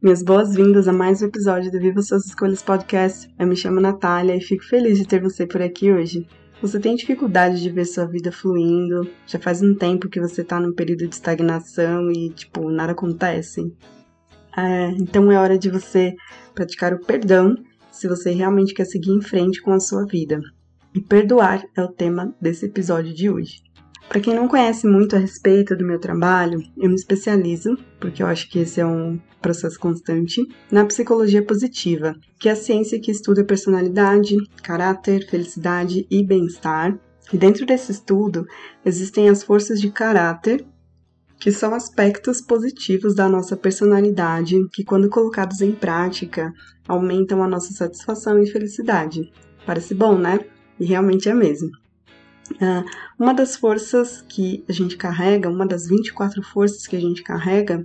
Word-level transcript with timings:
Minhas 0.00 0.22
boas-vindas 0.22 0.86
a 0.86 0.92
mais 0.92 1.20
um 1.20 1.26
episódio 1.26 1.72
do 1.72 1.80
Viva 1.80 2.00
Suas 2.02 2.24
Escolhas 2.24 2.62
Podcast. 2.62 3.28
Eu 3.36 3.48
me 3.48 3.56
chamo 3.56 3.80
Natália 3.80 4.36
e 4.36 4.40
fico 4.40 4.62
feliz 4.62 4.96
de 4.96 5.04
ter 5.04 5.20
você 5.20 5.44
por 5.44 5.60
aqui 5.60 5.90
hoje. 5.90 6.24
Você 6.62 6.78
tem 6.78 6.94
dificuldade 6.94 7.60
de 7.60 7.68
ver 7.68 7.84
sua 7.84 8.06
vida 8.06 8.30
fluindo? 8.30 9.10
Já 9.26 9.40
faz 9.40 9.60
um 9.60 9.74
tempo 9.74 10.08
que 10.08 10.20
você 10.20 10.44
tá 10.44 10.60
num 10.60 10.72
período 10.72 11.08
de 11.08 11.16
estagnação 11.16 12.12
e, 12.12 12.30
tipo, 12.30 12.70
nada 12.70 12.92
acontece? 12.92 13.74
É, 14.56 14.90
então 14.90 15.32
é 15.32 15.36
hora 15.36 15.58
de 15.58 15.68
você 15.68 16.14
praticar 16.54 16.94
o 16.94 17.04
perdão 17.04 17.56
se 17.90 18.06
você 18.06 18.30
realmente 18.30 18.74
quer 18.74 18.84
seguir 18.84 19.10
em 19.10 19.20
frente 19.20 19.60
com 19.60 19.72
a 19.72 19.80
sua 19.80 20.06
vida. 20.06 20.40
E 20.94 21.00
perdoar 21.00 21.64
é 21.76 21.82
o 21.82 21.88
tema 21.88 22.32
desse 22.40 22.66
episódio 22.66 23.12
de 23.12 23.28
hoje. 23.28 23.67
Para 24.08 24.20
quem 24.20 24.34
não 24.34 24.48
conhece 24.48 24.86
muito 24.86 25.14
a 25.14 25.18
respeito 25.18 25.76
do 25.76 25.84
meu 25.84 25.98
trabalho, 25.98 26.62
eu 26.78 26.88
me 26.88 26.94
especializo, 26.94 27.76
porque 28.00 28.22
eu 28.22 28.26
acho 28.26 28.48
que 28.48 28.60
esse 28.60 28.80
é 28.80 28.86
um 28.86 29.20
processo 29.42 29.78
constante, 29.78 30.42
na 30.72 30.86
psicologia 30.86 31.44
positiva, 31.44 32.16
que 32.40 32.48
é 32.48 32.52
a 32.52 32.56
ciência 32.56 32.98
que 32.98 33.10
estuda 33.10 33.44
personalidade, 33.44 34.34
caráter, 34.62 35.28
felicidade 35.28 36.06
e 36.10 36.24
bem-estar. 36.24 36.98
E 37.30 37.36
dentro 37.36 37.66
desse 37.66 37.92
estudo 37.92 38.46
existem 38.82 39.28
as 39.28 39.42
forças 39.42 39.78
de 39.78 39.90
caráter, 39.90 40.64
que 41.38 41.52
são 41.52 41.74
aspectos 41.74 42.40
positivos 42.40 43.14
da 43.14 43.28
nossa 43.28 43.58
personalidade 43.58 44.56
que, 44.72 44.84
quando 44.84 45.10
colocados 45.10 45.60
em 45.60 45.72
prática, 45.72 46.50
aumentam 46.88 47.42
a 47.42 47.46
nossa 47.46 47.74
satisfação 47.74 48.42
e 48.42 48.46
felicidade. 48.46 49.30
Parece 49.66 49.94
bom, 49.94 50.16
né? 50.16 50.40
E 50.80 50.86
realmente 50.86 51.28
é 51.28 51.34
mesmo. 51.34 51.68
Uh, 52.52 52.84
uma 53.18 53.34
das 53.34 53.56
forças 53.56 54.22
que 54.22 54.64
a 54.68 54.72
gente 54.72 54.96
carrega, 54.96 55.48
uma 55.48 55.66
das 55.66 55.86
24 55.86 56.42
forças 56.42 56.86
que 56.86 56.96
a 56.96 57.00
gente 57.00 57.22
carrega, 57.22 57.84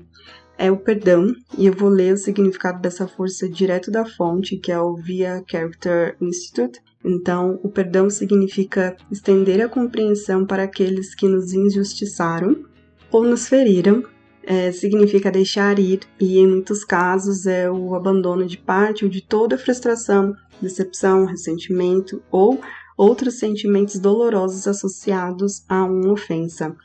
é 0.57 0.71
o 0.71 0.77
perdão, 0.77 1.33
e 1.57 1.65
eu 1.65 1.73
vou 1.73 1.89
ler 1.89 2.13
o 2.13 2.17
significado 2.17 2.81
dessa 2.81 3.07
força 3.07 3.49
direto 3.49 3.89
da 3.89 4.05
fonte, 4.05 4.57
que 4.57 4.71
é 4.71 4.79
o 4.79 4.95
Via 4.95 5.43
Character 5.49 6.15
Institute. 6.21 6.79
Então, 7.03 7.59
o 7.63 7.69
perdão 7.69 8.09
significa 8.09 8.95
estender 9.11 9.61
a 9.61 9.67
compreensão 9.67 10.45
para 10.45 10.63
aqueles 10.63 11.13
que 11.15 11.27
nos 11.27 11.53
injustiçaram 11.53 12.63
ou 13.11 13.23
nos 13.23 13.47
feriram, 13.47 14.03
é, 14.43 14.71
significa 14.71 15.31
deixar 15.31 15.79
ir, 15.79 16.01
e 16.19 16.37
em 16.37 16.47
muitos 16.47 16.83
casos 16.83 17.45
é 17.45 17.69
o 17.69 17.95
abandono 17.95 18.45
de 18.45 18.57
parte 18.57 19.03
ou 19.03 19.09
de 19.09 19.21
toda 19.21 19.57
frustração, 19.57 20.35
decepção, 20.61 21.25
ressentimento 21.25 22.21
ou 22.31 22.59
outros 22.97 23.39
sentimentos 23.39 23.99
dolorosos 23.99 24.67
associados 24.67 25.63
a 25.67 25.83
uma 25.83 26.11
ofensa. 26.11 26.75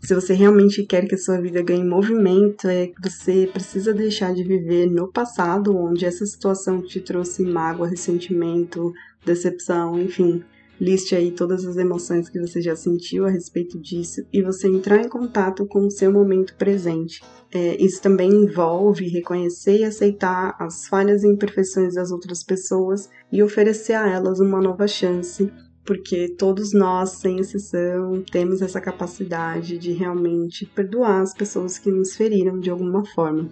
Se 0.00 0.14
você 0.14 0.34
realmente 0.34 0.84
quer 0.84 1.08
que 1.08 1.14
a 1.14 1.18
sua 1.18 1.40
vida 1.40 1.62
ganhe 1.62 1.82
movimento, 1.82 2.68
é 2.68 2.88
que 2.88 3.10
você 3.10 3.48
precisa 3.50 3.94
deixar 3.94 4.34
de 4.34 4.44
viver 4.44 4.86
no 4.90 5.10
passado, 5.10 5.74
onde 5.74 6.04
essa 6.04 6.26
situação 6.26 6.82
te 6.82 7.00
trouxe 7.00 7.42
mágoa, 7.42 7.88
ressentimento, 7.88 8.92
decepção, 9.24 9.98
enfim. 9.98 10.44
Liste 10.80 11.14
aí 11.14 11.30
todas 11.30 11.64
as 11.64 11.76
emoções 11.76 12.28
que 12.28 12.40
você 12.40 12.60
já 12.60 12.74
sentiu 12.74 13.24
a 13.24 13.30
respeito 13.30 13.78
disso 13.78 14.22
e 14.32 14.42
você 14.42 14.66
entrar 14.66 15.00
em 15.00 15.08
contato 15.08 15.66
com 15.66 15.86
o 15.86 15.90
seu 15.90 16.12
momento 16.12 16.56
presente. 16.56 17.22
É, 17.52 17.80
isso 17.80 18.02
também 18.02 18.28
envolve 18.30 19.08
reconhecer 19.08 19.78
e 19.78 19.84
aceitar 19.84 20.56
as 20.58 20.88
falhas 20.88 21.22
e 21.22 21.28
imperfeições 21.28 21.94
das 21.94 22.10
outras 22.10 22.42
pessoas 22.42 23.08
e 23.30 23.42
oferecer 23.42 23.92
a 23.92 24.08
elas 24.08 24.40
uma 24.40 24.60
nova 24.60 24.88
chance, 24.88 25.52
porque 25.84 26.34
todos 26.36 26.72
nós, 26.72 27.10
sem 27.10 27.38
exceção, 27.38 28.24
temos 28.32 28.60
essa 28.60 28.80
capacidade 28.80 29.78
de 29.78 29.92
realmente 29.92 30.66
perdoar 30.66 31.20
as 31.20 31.32
pessoas 31.32 31.78
que 31.78 31.90
nos 31.90 32.16
feriram 32.16 32.58
de 32.58 32.70
alguma 32.70 33.06
forma. 33.06 33.48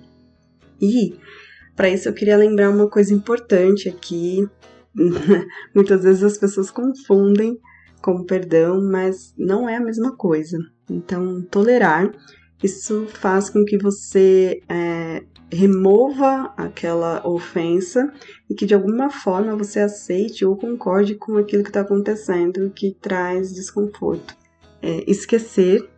E 0.80 1.14
para 1.76 1.88
isso 1.88 2.08
eu 2.08 2.12
queria 2.12 2.36
lembrar 2.36 2.70
uma 2.70 2.88
coisa 2.88 3.14
importante 3.14 3.88
aqui. 3.88 4.46
Muitas 5.74 6.02
vezes 6.02 6.22
as 6.22 6.38
pessoas 6.38 6.70
confundem 6.70 7.58
com 8.00 8.24
perdão, 8.24 8.82
mas 8.82 9.32
não 9.38 9.68
é 9.68 9.76
a 9.76 9.80
mesma 9.80 10.16
coisa. 10.16 10.58
Então, 10.90 11.42
tolerar 11.42 12.12
isso 12.62 13.06
faz 13.08 13.50
com 13.50 13.64
que 13.64 13.76
você 13.76 14.62
é, 14.68 15.24
remova 15.50 16.52
aquela 16.56 17.26
ofensa 17.26 18.12
e 18.48 18.54
que 18.54 18.64
de 18.64 18.74
alguma 18.74 19.10
forma 19.10 19.56
você 19.56 19.80
aceite 19.80 20.44
ou 20.44 20.56
concorde 20.56 21.16
com 21.16 21.36
aquilo 21.36 21.64
que 21.64 21.70
está 21.70 21.80
acontecendo 21.80 22.70
que 22.70 22.96
traz 23.00 23.52
desconforto. 23.52 24.36
É, 24.80 25.10
esquecer, 25.10 25.88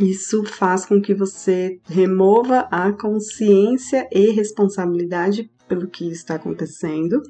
isso 0.00 0.42
faz 0.44 0.86
com 0.86 1.00
que 1.00 1.14
você 1.14 1.78
remova 1.84 2.60
a 2.70 2.90
consciência 2.92 4.08
e 4.10 4.30
responsabilidade 4.30 5.50
pelo 5.68 5.88
que 5.88 6.10
está 6.10 6.36
acontecendo 6.36 7.22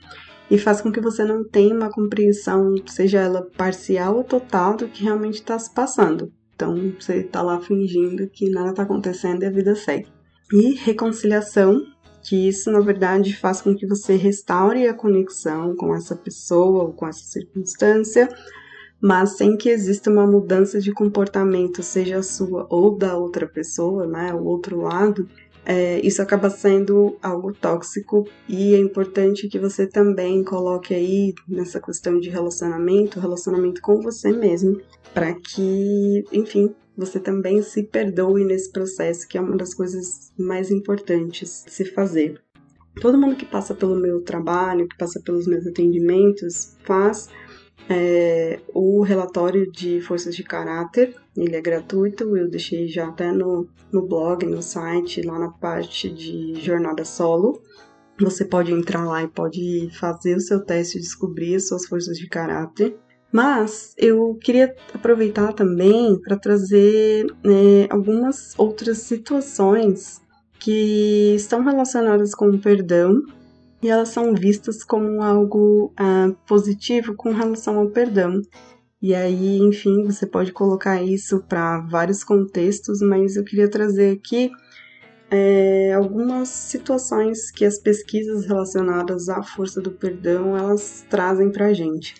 e 0.51 0.59
faz 0.59 0.81
com 0.81 0.93
que 0.93 1.01
você 1.01 1.25
não 1.25 1.43
tenha 1.43 1.75
uma 1.75 1.91
compreensão, 1.91 2.75
seja 2.87 3.21
ela 3.21 3.49
parcial 3.57 4.17
ou 4.17 4.25
total, 4.25 4.77
do 4.77 4.89
que 4.89 5.05
realmente 5.05 5.37
está 5.37 5.59
se 5.59 5.73
passando. 5.73 6.33
Então 6.55 6.93
você 6.99 7.23
tá 7.23 7.43
lá 7.43 7.61
fingindo 7.61 8.29
que 8.29 8.51
nada 8.51 8.73
tá 8.73 8.83
acontecendo 8.83 9.43
e 9.43 9.47
a 9.47 9.51
vida 9.51 9.75
segue. 9.75 10.07
E 10.53 10.75
reconciliação, 10.75 11.81
que 12.23 12.49
isso 12.49 12.71
na 12.71 12.81
verdade 12.81 13.37
faz 13.37 13.61
com 13.61 13.75
que 13.75 13.87
você 13.87 14.15
restaure 14.15 14.87
a 14.87 14.95
conexão 14.95 15.75
com 15.75 15.95
essa 15.95 16.15
pessoa 16.15 16.85
ou 16.85 16.93
com 16.93 17.07
essa 17.07 17.25
circunstância, 17.25 18.29
mas 19.01 19.37
sem 19.37 19.57
que 19.57 19.69
exista 19.69 20.11
uma 20.11 20.27
mudança 20.27 20.81
de 20.81 20.93
comportamento, 20.93 21.83
seja 21.83 22.23
sua 22.23 22.67
ou 22.71 22.97
da 22.97 23.17
outra 23.17 23.47
pessoa, 23.47 24.07
né, 24.07 24.33
o 24.33 24.45
outro 24.45 24.81
lado, 24.81 25.29
é, 25.67 25.99
isso 26.01 26.21
acaba 26.21 26.51
sendo 26.51 27.17
algo 27.23 27.53
tóxico 27.53 28.29
e 28.49 28.75
é 28.75 28.79
importante 28.79 29.49
que 29.49 29.59
você 29.59 29.87
também 29.87 30.45
coloque 30.45 30.95
aí 30.95 31.35
nessa 31.49 31.81
questão 31.81 32.21
de 32.21 32.29
relacionamento, 32.29 33.21
relacionamento 33.21 33.81
com 33.81 34.01
você 34.01 34.31
mesmo, 34.31 34.81
para 35.15 35.33
que, 35.35 36.25
enfim, 36.33 36.75
você 36.97 37.19
também 37.19 37.63
se 37.63 37.83
perdoe 37.83 38.45
nesse 38.45 38.71
processo, 38.71 39.27
que 39.27 39.39
é 39.39 39.41
uma 39.41 39.57
das 39.57 39.75
coisas 39.75 40.33
mais 40.39 40.71
importantes 40.71 41.65
se 41.67 41.85
fazer. 41.85 42.41
Todo 43.01 43.19
mundo 43.19 43.35
que 43.35 43.47
passa 43.47 43.75
pelo 43.75 43.97
meu 43.97 44.21
trabalho, 44.21 44.87
que 44.87 44.97
passa 44.97 45.21
pelos 45.21 45.47
meus 45.47 45.67
atendimentos, 45.67 46.77
faz 46.85 47.29
é, 47.89 48.61
o 48.73 49.03
relatório 49.03 49.71
de 49.71 50.01
forças 50.01 50.35
de 50.35 50.43
caráter, 50.43 51.15
ele 51.37 51.55
é 51.55 51.61
gratuito, 51.61 52.37
eu 52.37 52.49
deixei 52.49 52.89
já 52.89 53.09
até 53.09 53.31
no, 53.31 53.69
no 53.93 54.07
blog, 54.07 54.47
no 54.47 54.63
site, 54.63 55.23
lá 55.23 55.39
na 55.39 55.51
parte 55.51 56.09
de 56.09 56.55
jornada 56.61 57.05
solo. 57.05 57.61
Você 58.19 58.45
pode 58.45 58.73
entrar 58.73 59.05
lá 59.05 59.23
e 59.23 59.29
pode 59.29 59.91
fazer 59.99 60.37
o 60.37 60.41
seu 60.41 60.61
teste 60.61 60.99
e 60.99 61.01
descobrir 61.01 61.57
as 61.57 61.69
suas 61.69 61.87
forças 61.87 62.17
de 62.17 62.29
caráter. 62.29 62.97
Mas 63.33 63.93
eu 63.99 64.39
queria 64.41 64.75
aproveitar 64.95 65.53
também 65.53 66.17
para 66.21 66.37
trazer 66.37 67.27
né, 67.45 67.89
algumas 67.91 68.55
outras 68.57 68.99
situações 68.99 70.23
que 70.61 71.35
estão 71.35 71.63
relacionadas 71.65 72.33
com 72.33 72.49
o 72.49 72.59
perdão 72.59 73.21
e 73.85 73.89
elas 73.89 74.09
são 74.09 74.35
vistas 74.35 74.83
como 74.83 75.23
algo 75.23 75.93
ah, 75.95 76.33
positivo 76.47 77.15
com 77.15 77.33
relação 77.33 77.79
ao 77.79 77.91
perdão. 77.91 78.41
E 79.01 79.15
aí, 79.15 79.59
enfim, 79.59 80.03
você 80.05 80.27
pode 80.27 80.53
colocar 80.53 81.03
isso 81.03 81.45
para 81.47 81.81
vários 81.81 82.25
contextos, 82.25 83.03
mas 83.03 83.37
eu 83.37 83.45
queria 83.45 83.69
trazer 83.69 84.17
aqui 84.17 84.51
é, 85.31 85.93
algumas 85.93 86.49
situações 86.49 87.51
que 87.51 87.63
as 87.63 87.79
pesquisas 87.79 88.47
relacionadas 88.47 89.29
à 89.29 89.43
força 89.43 89.83
do 89.83 89.91
perdão 89.91 90.57
elas 90.57 91.05
trazem 91.11 91.53
para 91.53 91.67
a 91.67 91.75
gente. 91.75 92.15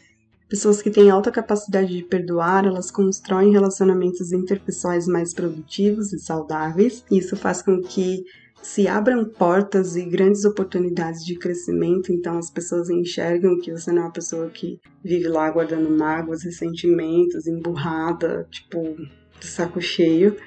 Pessoas 0.47 0.83
que 0.83 0.91
têm 0.91 1.09
alta 1.09 1.31
capacidade 1.31 1.97
de 1.97 2.03
perdoar, 2.03 2.67
elas 2.67 2.91
constroem 2.91 3.51
relacionamentos 3.51 4.33
interpessoais 4.33 5.07
mais 5.09 5.33
produtivos 5.33 6.13
e 6.13 6.19
saudáveis. 6.19 7.03
Isso 7.11 7.35
faz 7.35 7.63
com 7.63 7.81
que 7.81 8.23
se 8.65 8.89
abram 8.89 9.27
portas 9.27 9.95
e 9.95 10.07
grandes 10.07 10.47
oportunidades 10.47 11.23
de 11.23 11.37
crescimento, 11.37 12.11
então 12.11 12.39
as 12.39 12.49
pessoas 12.51 12.89
enxergam 12.89 13.61
que 13.61 13.71
você 13.71 13.93
não 13.93 13.99
é 13.99 14.05
uma 14.07 14.13
pessoa 14.13 14.49
que 14.49 14.81
vive 15.05 15.29
lá 15.29 15.51
guardando 15.51 15.91
mágoas, 15.91 16.45
ressentimentos, 16.45 17.47
emburrada, 17.47 18.49
tipo, 18.51 18.97
de 19.39 19.47
saco 19.47 19.83
cheio. 19.83 20.39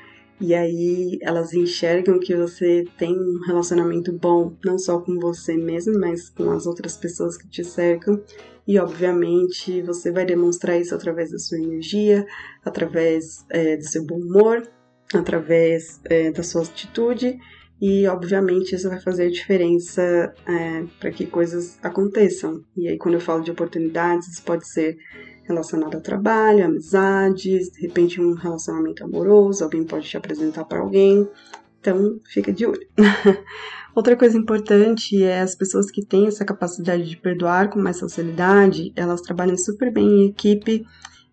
E 0.41 0.55
aí 0.55 1.19
elas 1.21 1.53
enxergam 1.53 2.19
que 2.19 2.35
você 2.35 2.85
tem 2.97 3.15
um 3.15 3.45
relacionamento 3.45 4.11
bom, 4.11 4.57
não 4.65 4.79
só 4.79 4.99
com 4.99 5.19
você 5.19 5.55
mesmo, 5.55 5.99
mas 5.99 6.27
com 6.27 6.49
as 6.49 6.65
outras 6.65 6.97
pessoas 6.97 7.37
que 7.37 7.47
te 7.47 7.63
cercam. 7.63 8.19
E 8.67 8.79
obviamente 8.79 9.79
você 9.83 10.11
vai 10.11 10.25
demonstrar 10.25 10.81
isso 10.81 10.95
através 10.95 11.29
da 11.29 11.37
sua 11.37 11.59
energia, 11.59 12.25
através 12.65 13.45
é, 13.51 13.77
do 13.77 13.85
seu 13.85 14.03
bom 14.03 14.17
humor, 14.17 14.67
através 15.13 16.01
é, 16.05 16.31
da 16.31 16.41
sua 16.41 16.63
atitude. 16.63 17.37
E 17.79 18.07
obviamente 18.07 18.73
isso 18.73 18.89
vai 18.89 18.99
fazer 18.99 19.29
diferença 19.29 20.33
é, 20.47 20.83
para 20.99 21.11
que 21.11 21.25
coisas 21.27 21.77
aconteçam. 21.83 22.63
E 22.75 22.87
aí, 22.87 22.97
quando 22.97 23.15
eu 23.15 23.21
falo 23.21 23.43
de 23.43 23.51
oportunidades, 23.51 24.27
isso 24.27 24.43
pode 24.43 24.67
ser 24.67 24.97
relacionado 25.43 25.95
ao 25.95 26.01
trabalho, 26.01 26.65
amizades, 26.65 27.71
de 27.71 27.81
repente 27.81 28.19
um 28.19 28.33
relacionamento 28.33 29.03
amoroso, 29.03 29.63
alguém 29.63 29.83
pode 29.83 30.07
te 30.07 30.17
apresentar 30.17 30.65
para 30.65 30.79
alguém. 30.79 31.27
Então, 31.79 32.19
fica 32.25 32.51
de 32.51 32.65
olho. 32.65 32.85
Outra 33.95 34.15
coisa 34.15 34.37
importante 34.37 35.23
é 35.23 35.41
as 35.41 35.55
pessoas 35.55 35.89
que 35.89 36.05
têm 36.05 36.27
essa 36.27 36.43
capacidade 36.43 37.07
de 37.07 37.17
perdoar 37.17 37.69
com 37.69 37.79
mais 37.79 37.99
facilidade, 37.99 38.91
elas 38.95 39.21
trabalham 39.21 39.57
super 39.57 39.91
bem 39.91 40.05
em 40.05 40.27
equipe 40.27 40.85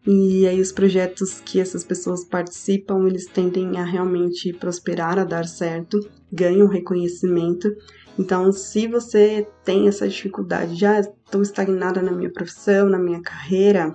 e 0.07 0.47
aí 0.47 0.61
os 0.61 0.73
projetos 0.73 1.41
que 1.41 1.61
essas 1.61 1.83
pessoas 1.83 2.25
participam, 2.25 3.07
eles 3.07 3.27
tendem 3.27 3.79
a 3.79 3.85
realmente 3.85 4.53
prosperar, 4.53 5.19
a 5.19 5.25
dar 5.25 5.47
certo, 5.47 5.99
ganham 6.33 6.67
reconhecimento. 6.67 7.75
Então, 8.19 8.53
se 8.53 8.87
você 8.87 9.47
tem 9.65 9.89
essa 9.89 10.07
dificuldade, 10.07 10.77
já 10.77 11.01
estou 11.01 11.43
estagnada 11.43 12.03
na 12.03 12.13
minha 12.13 12.31
profissão, 12.31 12.89
na 12.89 12.99
minha 12.99 13.21
carreira, 13.21 13.93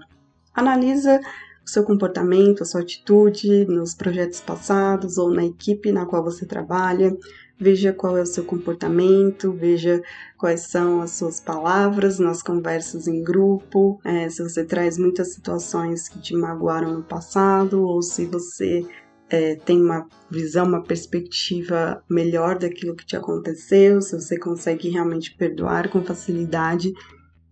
Analisa 0.60 1.22
o 1.66 1.70
seu 1.70 1.84
comportamento, 1.84 2.64
a 2.64 2.66
sua 2.66 2.82
atitude 2.82 3.66
nos 3.66 3.94
projetos 3.94 4.42
passados 4.42 5.18
ou 5.18 5.32
na 5.32 5.46
equipe 5.46 5.92
na 5.92 6.06
qual 6.06 6.22
você 6.24 6.46
trabalha. 6.46 7.16
Veja 7.60 7.92
qual 7.92 8.18
é 8.18 8.22
o 8.22 8.26
seu 8.26 8.46
comportamento, 8.46 9.52
veja 9.52 10.02
quais 10.38 10.62
são 10.62 11.02
as 11.02 11.12
suas 11.12 11.40
palavras 11.42 12.18
nas 12.18 12.42
conversas 12.42 13.08
em 13.08 13.22
grupo, 13.22 14.00
é, 14.06 14.30
se 14.30 14.42
você 14.42 14.64
traz 14.64 14.98
muitas 14.98 15.34
situações 15.34 16.08
que 16.08 16.22
te 16.22 16.34
magoaram 16.36 16.94
no 16.94 17.04
passado 17.04 17.84
ou 17.84 18.02
se 18.02 18.26
você 18.26 18.86
é, 19.30 19.56
tem 19.56 19.82
uma 19.82 20.08
visão, 20.32 20.66
uma 20.66 20.82
perspectiva 20.82 22.02
melhor 22.10 22.58
daquilo 22.58 22.96
que 22.96 23.06
te 23.06 23.18
aconteceu, 23.18 24.02
se 24.02 24.16
você 24.16 24.40
consegue 24.40 24.90
realmente 24.90 25.36
perdoar 25.36 25.90
com 25.90 26.02
facilidade 26.02 26.94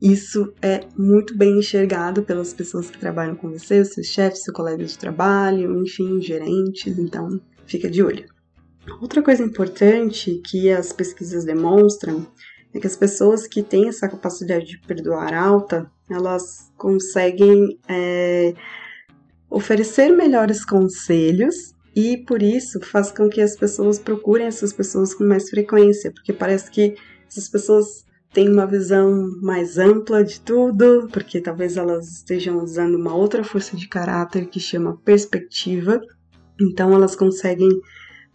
isso 0.01 0.53
é 0.61 0.81
muito 0.95 1.35
bem 1.35 1.57
enxergado 1.57 2.21
pelas 2.21 2.53
pessoas 2.53 2.89
que 2.89 2.99
trabalham 2.99 3.35
com 3.35 3.49
você, 3.49 3.83
seus 3.83 4.07
chefes, 4.07 4.43
seu 4.43 4.53
colega 4.53 4.83
de 4.83 4.95
trabalho, 4.97 5.83
enfim, 5.83 6.21
gerentes, 6.21 6.99
então 6.99 7.41
fica 7.65 7.89
de 7.89 8.03
olho. 8.03 8.36
Outra 9.01 9.21
coisa 9.21 9.43
importante 9.43 10.41
que 10.43 10.69
as 10.69 10.91
pesquisas 10.91 11.45
demonstram 11.45 12.25
é 12.73 12.79
que 12.79 12.87
as 12.87 12.95
pessoas 12.95 13.47
que 13.47 13.61
têm 13.61 13.87
essa 13.87 14.07
capacidade 14.07 14.65
de 14.65 14.79
perdoar 14.79 15.33
alta, 15.33 15.89
elas 16.09 16.71
conseguem 16.77 17.77
é, 17.87 18.53
oferecer 19.49 20.09
melhores 20.09 20.65
conselhos 20.65 21.75
e 21.95 22.17
por 22.17 22.41
isso 22.41 22.79
faz 22.81 23.11
com 23.11 23.29
que 23.29 23.41
as 23.41 23.55
pessoas 23.55 23.97
procurem 23.97 24.47
essas 24.47 24.71
pessoas 24.71 25.13
com 25.13 25.23
mais 25.23 25.49
frequência, 25.49 26.11
porque 26.11 26.31
parece 26.31 26.69
que 26.69 26.95
essas 27.27 27.49
pessoas 27.49 28.05
têm 28.31 28.49
uma 28.49 28.67
visão 28.67 29.31
mais 29.41 29.77
ampla 29.77 30.23
de 30.23 30.39
tudo, 30.41 31.09
porque 31.11 31.41
talvez 31.41 31.75
elas 31.75 32.07
estejam 32.07 32.63
usando 32.63 32.95
uma 32.95 33.15
outra 33.15 33.43
força 33.43 33.75
de 33.75 33.87
caráter 33.87 34.47
que 34.47 34.59
chama 34.59 34.97
perspectiva. 35.03 35.99
Então 36.59 36.93
elas 36.93 37.15
conseguem 37.15 37.69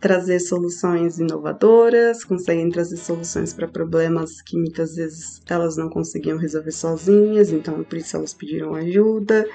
trazer 0.02 0.40
soluções 0.40 1.20
inovadoras, 1.20 2.24
conseguem 2.24 2.68
trazer 2.68 2.96
soluções 2.96 3.54
para 3.54 3.68
problemas 3.68 4.42
que 4.42 4.56
muitas 4.56 4.96
vezes 4.96 5.40
elas 5.48 5.76
não 5.76 5.88
conseguiam 5.88 6.36
resolver 6.36 6.72
sozinhas, 6.72 7.52
então 7.52 7.84
por 7.84 7.96
isso 7.96 8.16
elas 8.16 8.34
pediram 8.34 8.74
ajuda. 8.74 9.48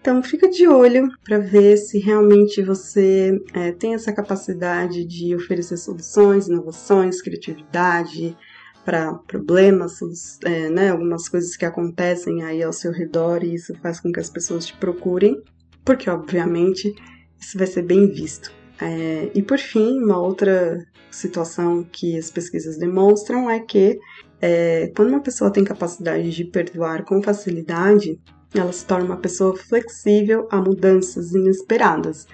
Então 0.00 0.20
fica 0.20 0.50
de 0.50 0.66
olho 0.66 1.08
para 1.22 1.38
ver 1.38 1.76
se 1.76 2.00
realmente 2.00 2.60
você 2.62 3.40
é, 3.54 3.70
tem 3.70 3.94
essa 3.94 4.12
capacidade 4.12 5.04
de 5.04 5.36
oferecer 5.36 5.76
soluções, 5.76 6.48
inovações, 6.48 7.22
criatividade, 7.22 8.36
para 8.84 9.14
problemas, 9.14 10.00
é, 10.44 10.68
né, 10.68 10.90
algumas 10.90 11.28
coisas 11.28 11.56
que 11.56 11.64
acontecem 11.64 12.42
aí 12.42 12.60
ao 12.60 12.72
seu 12.72 12.90
redor 12.90 13.44
e 13.44 13.54
isso 13.54 13.72
faz 13.80 14.00
com 14.00 14.10
que 14.10 14.18
as 14.18 14.28
pessoas 14.28 14.66
te 14.66 14.76
procurem, 14.76 15.40
porque 15.84 16.10
obviamente 16.10 16.92
isso 17.38 17.56
vai 17.56 17.68
ser 17.68 17.82
bem 17.82 18.10
visto. 18.10 18.61
É, 18.82 19.30
e 19.32 19.40
por 19.40 19.58
fim, 19.58 20.02
uma 20.02 20.20
outra 20.20 20.84
situação 21.08 21.84
que 21.84 22.18
as 22.18 22.30
pesquisas 22.30 22.76
demonstram 22.76 23.48
é 23.48 23.60
que 23.60 23.96
é, 24.40 24.90
quando 24.96 25.10
uma 25.10 25.20
pessoa 25.22 25.52
tem 25.52 25.62
capacidade 25.62 26.28
de 26.30 26.44
perdoar 26.44 27.04
com 27.04 27.22
facilidade, 27.22 28.18
ela 28.52 28.72
se 28.72 28.84
torna 28.84 29.04
uma 29.04 29.16
pessoa 29.16 29.56
flexível 29.56 30.48
a 30.50 30.60
mudanças 30.60 31.32
inesperadas. 31.32 32.26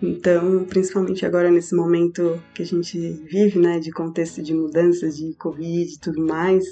Então, 0.00 0.64
principalmente 0.64 1.26
agora 1.26 1.50
nesse 1.50 1.74
momento 1.74 2.40
que 2.54 2.62
a 2.62 2.66
gente 2.66 2.98
vive, 3.24 3.58
né, 3.58 3.80
de 3.80 3.90
contexto 3.90 4.40
de 4.40 4.54
mudanças, 4.54 5.16
de 5.16 5.34
Covid 5.34 5.92
e 5.92 5.98
tudo 5.98 6.24
mais, 6.24 6.64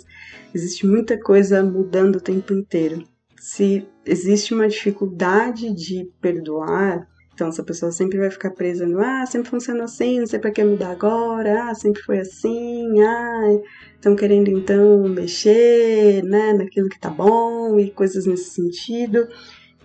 existe 0.54 0.86
muita 0.86 1.18
coisa 1.18 1.60
mudando 1.62 2.16
o 2.16 2.20
tempo 2.20 2.52
inteiro. 2.52 3.02
Se 3.40 3.84
existe 4.06 4.54
uma 4.54 4.68
dificuldade 4.68 5.74
de 5.74 6.08
perdoar, 6.20 7.08
então 7.34 7.48
essa 7.48 7.64
pessoa 7.64 7.90
sempre 7.90 8.18
vai 8.18 8.30
ficar 8.30 8.52
presa 8.52 8.86
no 8.86 9.00
ah, 9.00 9.26
sempre 9.26 9.50
funcionou 9.50 9.84
assim, 9.84 10.20
não 10.20 10.26
sei 10.26 10.38
para 10.38 10.52
que 10.52 10.62
mudar 10.62 10.92
agora, 10.92 11.70
ah, 11.70 11.74
sempre 11.74 12.00
foi 12.02 12.20
assim, 12.20 13.00
ah, 13.00 13.60
estão 13.94 14.14
querendo 14.14 14.48
então 14.50 15.02
mexer, 15.08 16.22
né, 16.22 16.52
naquilo 16.52 16.88
que 16.88 17.00
tá 17.00 17.10
bom 17.10 17.78
e 17.78 17.90
coisas 17.90 18.24
nesse 18.24 18.50
sentido. 18.50 19.26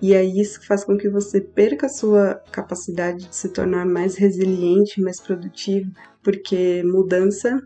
E 0.01 0.16
aí 0.16 0.40
isso 0.40 0.66
faz 0.66 0.86
com 0.86 0.96
que 0.98 1.10
você 1.10 1.42
perca 1.42 1.88
a 1.88 1.90
sua 1.90 2.36
capacidade 2.51 3.28
de 3.28 3.36
se 3.36 3.50
tornar 3.50 3.86
mais 3.86 4.16
resiliente, 4.16 5.01
mais 5.01 5.19
produtivo, 5.19 5.92
porque 6.24 6.84
mudança, 6.84 7.62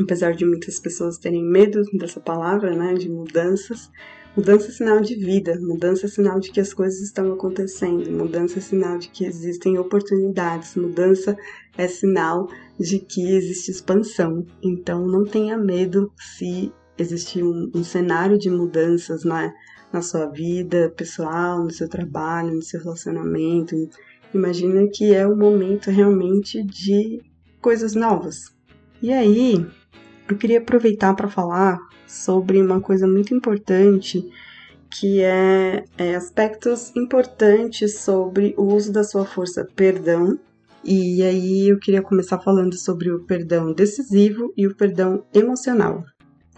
apesar 0.00 0.32
de 0.32 0.44
muitas 0.44 0.80
pessoas 0.80 1.18
terem 1.18 1.44
medo 1.44 1.82
dessa 1.92 2.18
palavra, 2.18 2.74
né, 2.74 2.94
de 2.94 3.08
mudanças, 3.08 3.90
mudança 4.36 4.68
é 4.68 4.70
sinal 4.70 5.00
de 5.00 5.14
vida, 5.14 5.58
mudança 5.60 6.06
é 6.06 6.08
sinal 6.08 6.38
de 6.38 6.50
que 6.50 6.60
as 6.60 6.72
coisas 6.72 7.00
estão 7.00 7.32
acontecendo, 7.32 8.10
mudança 8.10 8.58
é 8.58 8.62
sinal 8.62 8.98
de 8.98 9.08
que 9.08 9.24
existem 9.24 9.78
oportunidades, 9.78 10.76
mudança 10.76 11.36
é 11.76 11.88
sinal 11.88 12.48
de 12.78 12.98
que 12.98 13.32
existe 13.32 13.70
expansão. 13.70 14.46
Então 14.62 15.06
não 15.06 15.24
tenha 15.24 15.56
medo 15.56 16.12
se 16.16 16.72
existir 16.96 17.42
um, 17.42 17.70
um 17.74 17.84
cenário 17.84 18.38
de 18.38 18.50
mudanças, 18.50 19.24
né? 19.24 19.52
na 19.92 20.02
sua 20.02 20.26
vida 20.26 20.92
pessoal, 20.96 21.64
no 21.64 21.70
seu 21.70 21.88
trabalho, 21.88 22.54
no 22.54 22.62
seu 22.62 22.80
relacionamento. 22.80 23.74
Imagina 24.34 24.86
que 24.92 25.14
é 25.14 25.26
o 25.26 25.36
momento 25.36 25.90
realmente 25.90 26.62
de 26.62 27.22
coisas 27.60 27.94
novas. 27.94 28.54
E 29.00 29.12
aí, 29.12 29.66
eu 30.28 30.36
queria 30.36 30.58
aproveitar 30.58 31.14
para 31.14 31.28
falar 31.28 31.78
sobre 32.06 32.60
uma 32.60 32.80
coisa 32.80 33.06
muito 33.06 33.34
importante 33.34 34.28
que 34.90 35.20
é, 35.22 35.84
é, 35.98 36.14
aspectos 36.14 36.94
importantes 36.96 37.98
sobre 38.00 38.54
o 38.56 38.74
uso 38.74 38.92
da 38.92 39.04
sua 39.04 39.24
força 39.24 39.66
perdão. 39.76 40.38
E 40.84 41.22
aí 41.22 41.68
eu 41.68 41.78
queria 41.78 42.00
começar 42.00 42.38
falando 42.38 42.74
sobre 42.76 43.10
o 43.10 43.24
perdão 43.24 43.72
decisivo 43.72 44.52
e 44.56 44.66
o 44.66 44.74
perdão 44.74 45.24
emocional. 45.34 46.04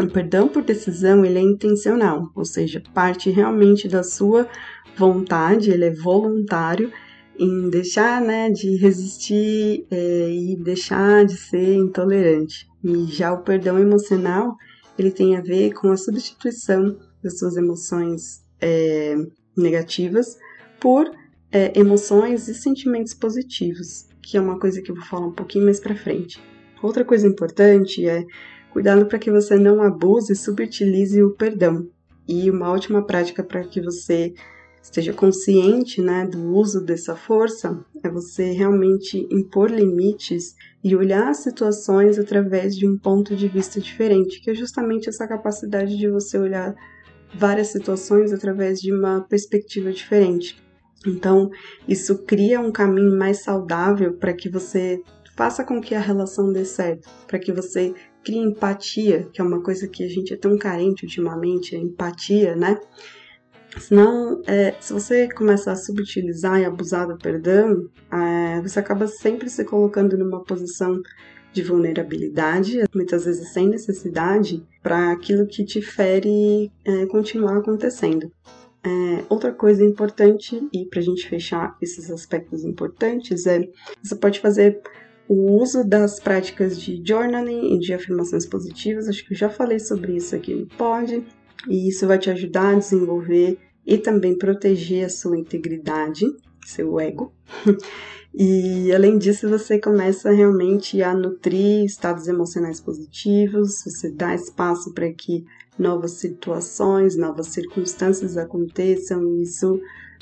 O 0.00 0.06
perdão 0.06 0.48
por 0.48 0.62
decisão 0.62 1.24
ele 1.24 1.38
é 1.38 1.42
intencional, 1.42 2.30
ou 2.34 2.44
seja, 2.44 2.82
parte 2.94 3.28
realmente 3.30 3.88
da 3.88 4.02
sua 4.02 4.46
vontade, 4.96 5.70
ele 5.70 5.84
é 5.84 5.90
voluntário 5.90 6.90
em 7.40 7.70
deixar 7.70 8.20
né, 8.20 8.50
de 8.50 8.76
resistir 8.76 9.86
é, 9.90 10.30
e 10.30 10.56
deixar 10.56 11.24
de 11.24 11.36
ser 11.36 11.74
intolerante. 11.74 12.68
E 12.84 13.06
já 13.06 13.32
o 13.32 13.42
perdão 13.42 13.78
emocional 13.78 14.56
ele 14.98 15.10
tem 15.10 15.36
a 15.36 15.40
ver 15.40 15.72
com 15.72 15.90
a 15.90 15.96
substituição 15.96 16.96
das 17.22 17.38
suas 17.38 17.56
emoções 17.56 18.44
é, 18.60 19.16
negativas 19.56 20.38
por 20.78 21.10
é, 21.50 21.78
emoções 21.78 22.48
e 22.48 22.54
sentimentos 22.54 23.14
positivos, 23.14 24.06
que 24.22 24.36
é 24.36 24.40
uma 24.40 24.58
coisa 24.58 24.82
que 24.82 24.90
eu 24.90 24.94
vou 24.94 25.04
falar 25.04 25.26
um 25.26 25.32
pouquinho 25.32 25.64
mais 25.64 25.80
para 25.80 25.96
frente. 25.96 26.38
Outra 26.82 27.04
coisa 27.04 27.26
importante 27.26 28.06
é 28.06 28.24
Cuidado 28.70 29.04
para 29.06 29.18
que 29.18 29.32
você 29.32 29.56
não 29.56 29.82
abuse 29.82 30.32
e 30.32 30.36
subutilize 30.36 31.20
o 31.22 31.30
perdão. 31.30 31.88
E 32.26 32.48
uma 32.48 32.70
ótima 32.70 33.04
prática 33.04 33.42
para 33.42 33.64
que 33.64 33.80
você 33.80 34.32
esteja 34.82 35.12
consciente 35.12 36.00
né, 36.00 36.26
do 36.26 36.54
uso 36.54 36.80
dessa 36.80 37.14
força 37.14 37.84
é 38.02 38.10
você 38.10 38.52
realmente 38.52 39.26
impor 39.30 39.70
limites 39.70 40.54
e 40.82 40.96
olhar 40.96 41.28
as 41.28 41.38
situações 41.38 42.18
através 42.18 42.76
de 42.76 42.88
um 42.88 42.96
ponto 42.96 43.36
de 43.36 43.46
vista 43.46 43.80
diferente, 43.80 44.40
que 44.40 44.50
é 44.50 44.54
justamente 44.54 45.08
essa 45.08 45.28
capacidade 45.28 45.96
de 45.96 46.08
você 46.08 46.38
olhar 46.38 46.74
várias 47.34 47.68
situações 47.68 48.32
através 48.32 48.80
de 48.80 48.92
uma 48.92 49.20
perspectiva 49.20 49.92
diferente. 49.92 50.60
Então, 51.06 51.50
isso 51.86 52.18
cria 52.24 52.60
um 52.60 52.72
caminho 52.72 53.16
mais 53.16 53.42
saudável 53.42 54.14
para 54.14 54.34
que 54.34 54.48
você 54.48 55.02
faça 55.36 55.64
com 55.64 55.80
que 55.80 55.94
a 55.94 56.00
relação 56.00 56.52
dê 56.52 56.64
certo, 56.64 57.08
para 57.26 57.38
que 57.38 57.52
você 57.52 57.94
crie 58.22 58.38
empatia, 58.38 59.28
que 59.32 59.40
é 59.40 59.44
uma 59.44 59.62
coisa 59.62 59.88
que 59.88 60.04
a 60.04 60.08
gente 60.08 60.34
é 60.34 60.36
tão 60.36 60.58
carente 60.58 61.04
ultimamente, 61.04 61.74
a 61.74 61.78
empatia, 61.78 62.54
né? 62.54 62.78
Senão, 63.78 64.42
é, 64.46 64.74
se 64.80 64.92
você 64.92 65.28
começa 65.28 65.72
a 65.72 65.76
subutilizar 65.76 66.60
e 66.60 66.64
abusar 66.64 67.06
do 67.06 67.16
perdão, 67.16 67.88
é, 68.12 68.60
você 68.60 68.78
acaba 68.78 69.06
sempre 69.06 69.48
se 69.48 69.64
colocando 69.64 70.18
numa 70.18 70.42
posição 70.42 71.00
de 71.52 71.62
vulnerabilidade, 71.62 72.84
muitas 72.94 73.24
vezes 73.24 73.52
sem 73.52 73.68
necessidade, 73.68 74.64
para 74.82 75.12
aquilo 75.12 75.46
que 75.46 75.64
te 75.64 75.82
fere 75.82 76.70
é, 76.84 77.06
continuar 77.06 77.58
acontecendo. 77.58 78.30
É, 78.82 79.24
outra 79.28 79.52
coisa 79.52 79.84
importante, 79.84 80.68
e 80.72 80.86
para 80.86 81.00
a 81.00 81.02
gente 81.02 81.28
fechar 81.28 81.76
esses 81.82 82.10
aspectos 82.10 82.64
importantes, 82.64 83.46
é 83.46 83.68
você 84.02 84.16
pode 84.16 84.40
fazer 84.40 84.80
o 85.28 85.60
uso 85.60 85.84
das 85.84 86.18
práticas 86.18 86.80
de 86.80 87.00
journaling 87.06 87.74
e 87.74 87.78
de 87.78 87.92
afirmações 87.92 88.46
positivas. 88.46 89.08
Acho 89.08 89.24
que 89.24 89.32
eu 89.32 89.38
já 89.38 89.48
falei 89.48 89.78
sobre 89.78 90.16
isso 90.16 90.34
aqui 90.34 90.54
no 90.54 90.66
Pod, 90.66 91.24
e 91.68 91.88
isso 91.88 92.06
vai 92.06 92.18
te 92.18 92.30
ajudar 92.30 92.74
a 92.74 92.78
desenvolver 92.78 93.58
e 93.86 93.98
também 93.98 94.36
proteger 94.36 95.06
a 95.06 95.10
sua 95.10 95.38
integridade, 95.38 96.24
seu 96.64 96.98
ego. 97.00 97.32
E 98.32 98.92
além 98.92 99.18
disso, 99.18 99.48
você 99.48 99.78
começa 99.80 100.30
realmente 100.30 101.02
a 101.02 101.12
nutrir 101.12 101.84
estados 101.84 102.28
emocionais 102.28 102.80
positivos, 102.80 103.82
você 103.82 104.08
dá 104.08 104.34
espaço 104.34 104.94
para 104.94 105.12
que 105.12 105.44
novas 105.76 106.12
situações, 106.12 107.16
novas 107.16 107.48
circunstâncias 107.48 108.36
aconteçam, 108.36 109.26
e 109.34 109.42
isso 109.42 109.80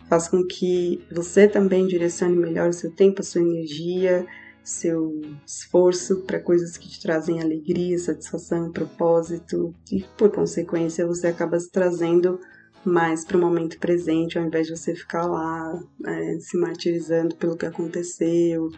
faz 0.08 0.26
com 0.26 0.42
que 0.46 1.04
você 1.12 1.46
também 1.46 1.86
direcione 1.86 2.34
melhor 2.34 2.70
o 2.70 2.72
seu 2.72 2.90
tempo, 2.90 3.20
a 3.20 3.24
sua 3.24 3.42
energia, 3.42 4.26
seu 4.68 5.20
esforço 5.46 6.22
para 6.22 6.40
coisas 6.40 6.76
que 6.76 6.88
te 6.88 7.00
trazem 7.00 7.40
alegria, 7.40 7.98
satisfação, 7.98 8.70
propósito, 8.70 9.74
e 9.90 10.04
por 10.16 10.30
consequência 10.30 11.06
você 11.06 11.28
acaba 11.28 11.58
se 11.58 11.70
trazendo 11.70 12.38
mais 12.84 13.24
para 13.24 13.36
o 13.36 13.40
momento 13.40 13.78
presente, 13.78 14.38
ao 14.38 14.44
invés 14.44 14.66
de 14.66 14.76
você 14.76 14.94
ficar 14.94 15.26
lá 15.26 15.80
é, 16.06 16.38
se 16.38 16.56
martirizando 16.58 17.34
pelo 17.36 17.56
que 17.56 17.66
aconteceu, 17.66 18.70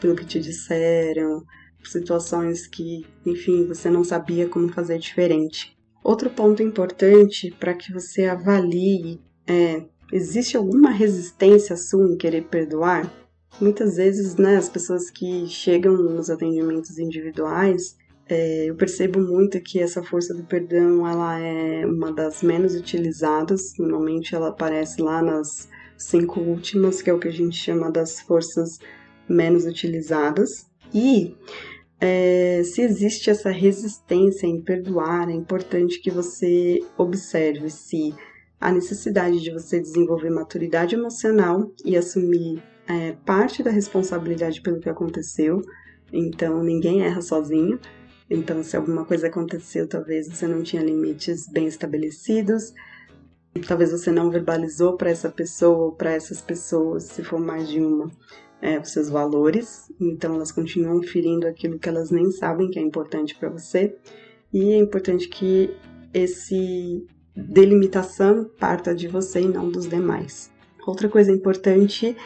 pelo 0.00 0.14
que 0.14 0.24
te 0.24 0.40
disseram, 0.40 1.42
situações 1.84 2.66
que, 2.66 3.06
enfim, 3.24 3.66
você 3.66 3.88
não 3.88 4.04
sabia 4.04 4.48
como 4.48 4.68
fazer 4.68 4.98
diferente. 4.98 5.76
Outro 6.02 6.30
ponto 6.30 6.62
importante 6.62 7.50
para 7.58 7.74
que 7.74 7.92
você 7.92 8.24
avalie 8.24 9.20
é: 9.46 9.84
existe 10.12 10.56
alguma 10.56 10.90
resistência 10.90 11.76
sua 11.76 12.06
em 12.06 12.16
querer 12.16 12.44
perdoar? 12.44 13.10
Muitas 13.60 13.96
vezes, 13.96 14.36
né, 14.36 14.56
as 14.56 14.68
pessoas 14.68 15.10
que 15.10 15.46
chegam 15.46 15.94
nos 15.94 16.28
atendimentos 16.28 16.98
individuais 16.98 17.96
é, 18.28 18.64
eu 18.68 18.74
percebo 18.74 19.20
muito 19.20 19.60
que 19.60 19.78
essa 19.78 20.02
força 20.02 20.34
do 20.34 20.42
perdão 20.42 21.06
ela 21.06 21.38
é 21.38 21.86
uma 21.86 22.12
das 22.12 22.42
menos 22.42 22.74
utilizadas. 22.74 23.74
Normalmente 23.78 24.34
ela 24.34 24.48
aparece 24.48 25.00
lá 25.00 25.22
nas 25.22 25.68
cinco 25.96 26.40
últimas, 26.40 27.00
que 27.00 27.08
é 27.08 27.12
o 27.12 27.20
que 27.20 27.28
a 27.28 27.32
gente 27.32 27.56
chama 27.56 27.90
das 27.90 28.20
forças 28.20 28.80
menos 29.28 29.64
utilizadas. 29.64 30.66
E 30.92 31.36
é, 32.00 32.62
se 32.64 32.82
existe 32.82 33.30
essa 33.30 33.50
resistência 33.50 34.46
em 34.46 34.60
perdoar, 34.60 35.28
é 35.30 35.32
importante 35.32 36.00
que 36.00 36.10
você 36.10 36.80
observe 36.98 37.70
se 37.70 38.12
a 38.60 38.72
necessidade 38.72 39.40
de 39.40 39.52
você 39.52 39.78
desenvolver 39.78 40.30
maturidade 40.30 40.96
emocional 40.96 41.70
e 41.84 41.96
assumir 41.96 42.60
é, 42.88 43.12
parte 43.24 43.62
da 43.62 43.70
responsabilidade 43.70 44.60
pelo 44.60 44.80
que 44.80 44.88
aconteceu. 44.88 45.62
Então, 46.12 46.62
ninguém 46.62 47.02
erra 47.02 47.20
sozinho. 47.20 47.78
Então, 48.28 48.62
se 48.62 48.76
alguma 48.76 49.04
coisa 49.04 49.28
aconteceu, 49.28 49.88
talvez 49.88 50.28
você 50.28 50.46
não 50.46 50.62
tinha 50.62 50.82
limites 50.82 51.48
bem 51.48 51.66
estabelecidos, 51.66 52.72
talvez 53.66 53.92
você 53.92 54.10
não 54.10 54.30
verbalizou 54.30 54.96
para 54.96 55.10
essa 55.10 55.28
pessoa 55.30 55.86
ou 55.86 55.92
para 55.92 56.12
essas 56.12 56.40
pessoas, 56.40 57.04
se 57.04 57.22
for 57.22 57.38
mais 57.38 57.68
de 57.68 57.80
uma, 57.80 58.10
é, 58.60 58.78
os 58.78 58.90
seus 58.90 59.08
valores. 59.08 59.92
Então, 60.00 60.34
elas 60.34 60.50
continuam 60.50 61.02
ferindo 61.02 61.46
aquilo 61.46 61.78
que 61.78 61.88
elas 61.88 62.10
nem 62.10 62.30
sabem 62.30 62.68
que 62.70 62.78
é 62.78 62.82
importante 62.82 63.36
para 63.36 63.48
você. 63.48 63.96
E 64.52 64.72
é 64.72 64.78
importante 64.78 65.28
que 65.28 65.70
esse 66.12 67.06
delimitação 67.34 68.50
parta 68.58 68.94
de 68.94 69.06
você 69.06 69.42
e 69.42 69.48
não 69.48 69.70
dos 69.70 69.86
demais. 69.86 70.50
Outra 70.86 71.08
coisa 71.08 71.30
importante 71.30 72.16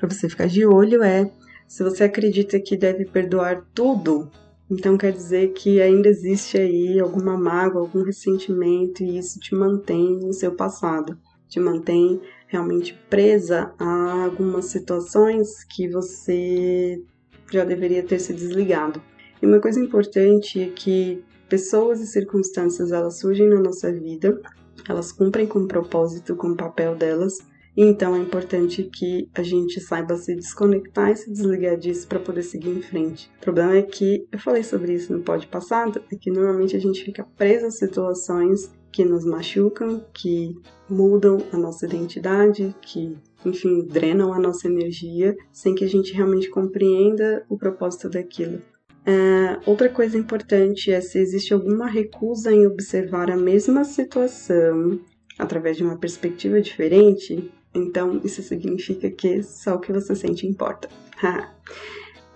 para 0.00 0.08
você 0.08 0.28
ficar 0.28 0.46
de 0.46 0.64
olho 0.64 1.02
é 1.02 1.30
se 1.68 1.84
você 1.84 2.04
acredita 2.04 2.58
que 2.58 2.76
deve 2.76 3.04
perdoar 3.04 3.64
tudo 3.72 4.30
então 4.70 4.96
quer 4.96 5.12
dizer 5.12 5.52
que 5.52 5.80
ainda 5.80 6.08
existe 6.08 6.56
aí 6.56 7.00
alguma 7.00 7.36
mágoa, 7.36 7.80
algum 7.80 8.04
ressentimento 8.04 9.02
e 9.02 9.18
isso 9.18 9.40
te 9.40 9.52
mantém 9.52 10.20
no 10.20 10.32
seu 10.32 10.52
passado, 10.52 11.18
te 11.48 11.58
mantém 11.58 12.20
realmente 12.46 12.96
presa 13.10 13.74
a 13.80 14.24
algumas 14.24 14.66
situações 14.66 15.64
que 15.64 15.88
você 15.88 17.02
já 17.50 17.64
deveria 17.64 18.04
ter 18.04 18.20
se 18.20 18.32
desligado. 18.32 19.02
E 19.42 19.46
uma 19.46 19.58
coisa 19.58 19.80
importante 19.80 20.60
é 20.60 20.68
que 20.68 21.24
pessoas 21.48 22.00
e 22.00 22.06
circunstâncias 22.06 22.92
elas 22.92 23.18
surgem 23.18 23.48
na 23.48 23.58
nossa 23.58 23.92
vida, 23.92 24.40
elas 24.88 25.10
cumprem 25.10 25.48
com 25.48 25.60
o 25.60 25.68
propósito, 25.68 26.36
com 26.36 26.50
o 26.50 26.56
papel 26.56 26.94
delas, 26.94 27.38
então 27.76 28.14
é 28.14 28.18
importante 28.18 28.82
que 28.84 29.28
a 29.34 29.42
gente 29.42 29.80
saiba 29.80 30.16
se 30.16 30.34
desconectar 30.34 31.10
e 31.10 31.16
se 31.16 31.30
desligar 31.30 31.76
disso 31.76 32.06
para 32.06 32.18
poder 32.18 32.42
seguir 32.42 32.70
em 32.70 32.82
frente. 32.82 33.30
O 33.38 33.40
problema 33.40 33.76
é 33.76 33.82
que, 33.82 34.26
eu 34.30 34.38
falei 34.38 34.62
sobre 34.62 34.94
isso 34.94 35.12
no 35.12 35.20
pod 35.20 35.46
passado, 35.46 36.02
é 36.12 36.16
que 36.16 36.30
normalmente 36.30 36.76
a 36.76 36.80
gente 36.80 37.04
fica 37.04 37.26
preso 37.36 37.66
a 37.66 37.70
situações 37.70 38.70
que 38.92 39.04
nos 39.04 39.24
machucam, 39.24 40.04
que 40.12 40.56
mudam 40.88 41.38
a 41.52 41.56
nossa 41.56 41.86
identidade, 41.86 42.74
que, 42.82 43.16
enfim, 43.44 43.86
drenam 43.86 44.32
a 44.32 44.38
nossa 44.38 44.66
energia, 44.66 45.36
sem 45.52 45.74
que 45.74 45.84
a 45.84 45.88
gente 45.88 46.12
realmente 46.12 46.50
compreenda 46.50 47.44
o 47.48 47.56
propósito 47.56 48.10
daquilo. 48.10 48.60
É, 49.06 49.58
outra 49.64 49.88
coisa 49.88 50.18
importante 50.18 50.92
é 50.92 51.00
se 51.00 51.18
existe 51.18 51.54
alguma 51.54 51.86
recusa 51.86 52.52
em 52.52 52.66
observar 52.66 53.30
a 53.30 53.36
mesma 53.36 53.84
situação 53.84 55.00
através 55.38 55.76
de 55.76 55.82
uma 55.82 55.96
perspectiva 55.96 56.60
diferente, 56.60 57.50
então, 57.74 58.20
isso 58.24 58.42
significa 58.42 59.10
que 59.10 59.42
só 59.42 59.76
o 59.76 59.80
que 59.80 59.92
você 59.92 60.14
sente 60.14 60.46
importa. 60.46 60.88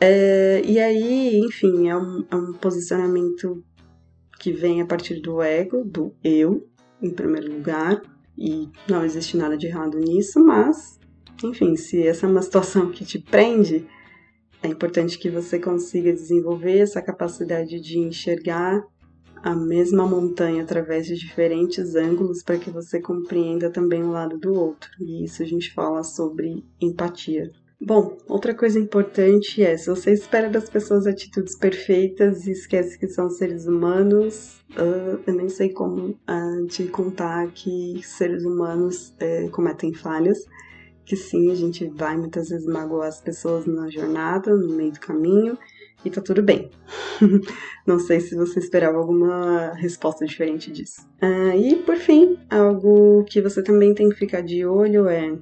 é, 0.01 0.63
e 0.65 0.79
aí, 0.79 1.39
enfim, 1.39 1.89
é 1.89 1.97
um, 1.97 2.25
é 2.31 2.37
um 2.37 2.53
posicionamento 2.53 3.65
que 4.39 4.53
vem 4.53 4.81
a 4.81 4.87
partir 4.87 5.21
do 5.21 5.43
ego, 5.43 5.85
do 5.85 6.15
eu, 6.23 6.69
em 7.03 7.11
primeiro 7.11 7.53
lugar, 7.53 8.01
e 8.37 8.69
não 8.89 9.05
existe 9.05 9.37
nada 9.37 9.57
de 9.57 9.67
errado 9.67 9.99
nisso, 9.99 10.45
mas, 10.45 10.99
enfim, 11.43 11.77
se 11.77 12.07
essa 12.07 12.27
é 12.27 12.29
uma 12.29 12.43
situação 12.43 12.91
que 12.91 13.05
te 13.05 13.19
prende, 13.19 13.87
é 14.63 14.69
importante 14.69 15.19
que 15.19 15.29
você 15.29 15.59
consiga 15.59 16.13
desenvolver 16.13 16.79
essa 16.79 17.03
capacidade 17.03 17.81
de 17.81 17.99
enxergar 17.99 18.83
a 19.45 19.55
mesma 19.55 20.07
montanha 20.07 20.63
através 20.63 21.07
de 21.07 21.15
diferentes 21.15 21.95
ângulos 21.95 22.43
para 22.43 22.59
que 22.59 22.71
você 22.71 22.99
compreenda 22.99 23.69
também 23.69 24.03
o 24.03 24.11
lado 24.11 24.39
do 24.39 24.55
outro. 24.55 24.91
E 24.99 25.23
isso 25.23 25.43
a 25.43 25.47
gente 25.47 25.71
fala 25.75 26.03
sobre 26.03 26.65
empatia. 26.81 27.53
Bom, 27.79 28.17
outra 28.27 28.55
coisa 28.55 28.81
importante 28.81 29.63
é: 29.63 29.77
se 29.77 29.91
você 29.91 30.13
espera 30.13 30.49
das 30.49 30.71
pessoas 30.71 31.07
atitudes 31.07 31.59
perfeitas 31.59 32.47
e 32.47 32.53
esquece 32.53 32.99
que 32.99 33.07
são 33.07 33.29
seres 33.29 33.67
humanos, 33.67 34.63
uh, 34.71 35.21
eu 35.27 35.35
nem 35.35 35.51
sei 35.51 35.69
como 35.69 36.13
uh, 36.13 36.67
te 36.67 36.85
contar 36.85 37.47
que 37.53 38.01
seres 38.03 38.47
humanos 38.47 39.15
uh, 39.21 39.51
cometem 39.51 39.93
falhas. 39.93 40.39
Que 41.05 41.17
sim, 41.17 41.51
a 41.51 41.55
gente 41.55 41.87
vai 41.89 42.17
muitas 42.17 42.49
vezes 42.49 42.65
magoar 42.65 43.09
as 43.09 43.21
pessoas 43.21 43.67
na 43.67 43.91
jornada, 43.91 44.57
no 44.57 44.75
meio 44.75 44.93
do 44.93 45.01
caminho, 45.01 45.59
e 46.05 46.11
tá 46.11 46.21
tudo 46.21 46.43
bem. 46.43 46.71
Não 47.87 47.99
sei 47.99 48.21
se 48.21 48.35
você 48.35 48.59
esperava 48.59 48.99
alguma 48.99 49.73
resposta 49.75 50.25
diferente 50.25 50.71
disso. 50.71 51.07
Ah, 51.21 51.57
e 51.57 51.77
por 51.77 51.97
fim, 51.97 52.39
algo 52.51 53.25
que 53.25 53.41
você 53.41 53.63
também 53.63 53.95
tem 53.95 54.09
que 54.09 54.17
ficar 54.17 54.43
de 54.43 54.65
olho 54.65 55.09
é 55.09 55.37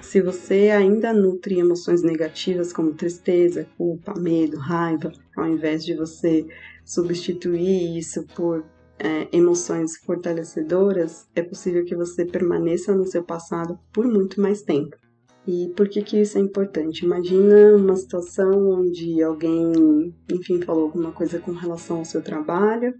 se 0.00 0.20
você 0.20 0.70
ainda 0.70 1.12
nutre 1.12 1.58
emoções 1.58 2.02
negativas 2.02 2.72
como 2.72 2.94
tristeza, 2.94 3.66
culpa, 3.76 4.14
medo, 4.18 4.56
raiva, 4.56 5.12
ao 5.36 5.46
invés 5.46 5.84
de 5.84 5.94
você 5.94 6.46
substituir 6.84 7.98
isso 7.98 8.24
por 8.34 8.64
é, 8.98 9.28
emoções 9.32 9.96
fortalecedoras, 9.98 11.28
é 11.34 11.42
possível 11.42 11.84
que 11.84 11.94
você 11.94 12.24
permaneça 12.24 12.94
no 12.94 13.06
seu 13.06 13.22
passado 13.22 13.78
por 13.92 14.06
muito 14.06 14.40
mais 14.40 14.62
tempo. 14.62 14.96
E 15.52 15.66
por 15.70 15.88
que, 15.88 16.00
que 16.00 16.16
isso 16.16 16.38
é 16.38 16.40
importante? 16.40 17.04
Imagina 17.04 17.74
uma 17.74 17.96
situação 17.96 18.70
onde 18.70 19.20
alguém, 19.20 20.14
enfim, 20.30 20.62
falou 20.62 20.84
alguma 20.84 21.10
coisa 21.10 21.40
com 21.40 21.50
relação 21.50 21.96
ao 21.96 22.04
seu 22.04 22.22
trabalho, 22.22 22.94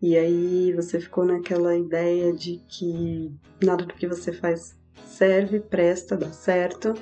e 0.00 0.16
aí 0.16 0.72
você 0.72 0.98
ficou 0.98 1.22
naquela 1.26 1.76
ideia 1.76 2.32
de 2.32 2.62
que 2.66 3.30
nada 3.62 3.84
do 3.84 3.92
que 3.92 4.06
você 4.06 4.32
faz 4.32 4.74
serve, 5.04 5.60
presta, 5.60 6.16
dá 6.16 6.32
certo. 6.32 6.94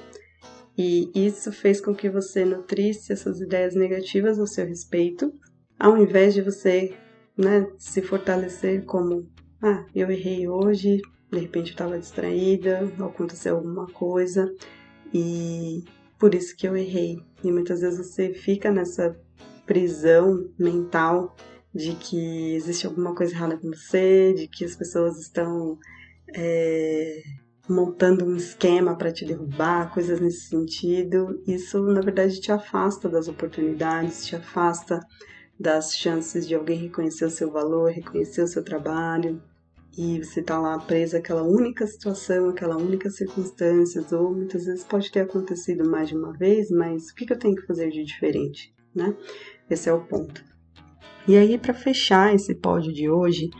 E 0.77 1.09
isso 1.15 1.53
fez 1.53 1.81
com 1.81 1.95
que 1.95 2.11
você 2.11 2.45
nutrisse 2.45 3.13
essas 3.13 3.41
ideias 3.41 3.77
negativas 3.77 4.41
ao 4.41 4.47
seu 4.49 4.67
respeito, 4.67 5.33
ao 5.79 5.97
invés 5.97 6.35
de 6.35 6.43
você 6.43 6.93
né, 7.39 7.71
se 7.79 8.03
fortalecer 8.03 8.85
como, 8.87 9.25
ah, 9.63 9.87
eu 9.95 10.11
errei 10.11 10.49
hoje, 10.49 11.01
de 11.31 11.39
repente 11.39 11.69
eu 11.69 11.75
estava 11.75 11.97
distraída, 11.97 12.93
aconteceu 12.99 13.55
alguma 13.55 13.87
coisa 13.87 14.53
e 15.13 15.85
por 16.19 16.35
isso 16.35 16.57
que 16.57 16.67
eu 16.67 16.77
errei. 16.77 17.19
E 17.43 17.51
muitas 17.51 17.81
vezes 17.81 17.99
você 17.99 18.33
fica 18.35 18.71
nessa 18.71 19.17
prisão 19.67 20.49
mental 20.59 21.37
de 21.75 21.95
que 21.95 22.55
existe 22.55 22.87
alguma 22.87 23.15
coisa 23.15 23.33
errada 23.33 23.57
com 23.57 23.69
você, 23.69 24.35
de 24.35 24.49
que 24.49 24.65
as 24.65 24.75
pessoas 24.75 25.19
estão 25.19 25.79
é, 26.35 27.23
montando 27.69 28.25
um 28.25 28.37
esquema 28.37 28.97
para 28.97 29.13
te 29.13 29.25
derrubar, 29.25 29.93
coisas 29.93 30.21
nesse 30.21 30.49
sentido. 30.49 31.41
Isso, 31.47 31.81
na 31.83 32.01
verdade, 32.01 32.41
te 32.41 32.51
afasta 32.51 33.09
das 33.09 33.29
oportunidades, 33.29 34.27
te 34.27 34.35
afasta 34.35 35.01
das 35.59 35.97
chances 35.97 36.49
de 36.49 36.55
alguém 36.55 36.79
reconhecer 36.79 37.27
o 37.27 37.31
seu 37.31 37.51
valor, 37.51 37.91
reconhecer 37.91 38.43
o 38.43 38.49
seu 38.49 38.65
trabalho. 38.65 39.41
E 40.03 40.25
você 40.25 40.41
tá 40.41 40.59
lá 40.59 40.79
preso 40.79 41.15
àquela 41.15 41.43
única 41.43 41.87
situação, 41.87 42.49
aquela 42.49 42.75
única 42.75 43.11
circunstância, 43.11 44.03
ou 44.13 44.33
muitas 44.35 44.65
vezes 44.65 44.83
pode 44.83 45.13
ter 45.13 45.21
acontecido 45.21 45.87
mais 45.87 46.09
de 46.09 46.17
uma 46.17 46.33
vez, 46.33 46.71
mas 46.71 47.11
o 47.11 47.15
que 47.15 47.31
eu 47.31 47.39
tenho 47.39 47.55
que 47.55 47.67
fazer 47.67 47.91
de 47.91 48.03
diferente, 48.03 48.73
né? 48.95 49.15
Esse 49.69 49.91
é 49.91 49.93
o 49.93 50.01
ponto. 50.01 50.43
E 51.29 51.37
aí, 51.37 51.59
para 51.59 51.75
fechar 51.75 52.35
esse 52.35 52.55
pódio 52.55 52.95
de 52.95 53.11
hoje, 53.11 53.51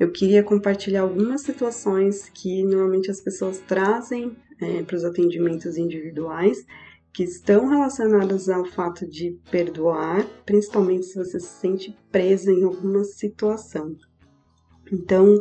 eu 0.00 0.10
queria 0.10 0.42
compartilhar 0.42 1.02
algumas 1.02 1.42
situações 1.42 2.30
que 2.30 2.64
normalmente 2.64 3.10
as 3.10 3.20
pessoas 3.20 3.58
trazem 3.58 4.34
é, 4.62 4.82
para 4.82 4.96
os 4.96 5.04
atendimentos 5.04 5.76
individuais 5.76 6.56
que 7.12 7.22
estão 7.22 7.68
relacionadas 7.68 8.48
ao 8.48 8.64
fato 8.64 9.06
de 9.06 9.38
perdoar, 9.50 10.26
principalmente 10.46 11.04
se 11.04 11.18
você 11.18 11.38
se 11.38 11.60
sente 11.60 11.94
presa 12.10 12.50
em 12.50 12.64
alguma 12.64 13.04
situação. 13.04 13.94
Então, 14.92 15.40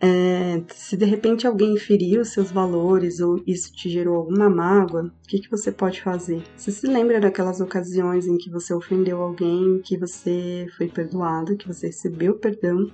é, 0.00 0.62
se 0.68 0.96
de 0.96 1.04
repente 1.04 1.46
alguém 1.46 1.76
feriu 1.76 2.24
seus 2.24 2.50
valores 2.50 3.20
ou 3.20 3.42
isso 3.46 3.72
te 3.72 3.88
gerou 3.88 4.16
alguma 4.16 4.48
mágoa, 4.48 5.04
o 5.04 5.28
que, 5.28 5.40
que 5.40 5.50
você 5.50 5.72
pode 5.72 6.02
fazer? 6.02 6.42
Você 6.56 6.70
se 6.70 6.86
lembra 6.86 7.20
daquelas 7.20 7.60
ocasiões 7.60 8.26
em 8.26 8.36
que 8.36 8.50
você 8.50 8.72
ofendeu 8.72 9.20
alguém, 9.20 9.80
que 9.82 9.96
você 9.96 10.66
foi 10.76 10.88
perdoado, 10.88 11.56
que 11.56 11.66
você 11.66 11.88
recebeu 11.88 12.34
perdão 12.34 12.90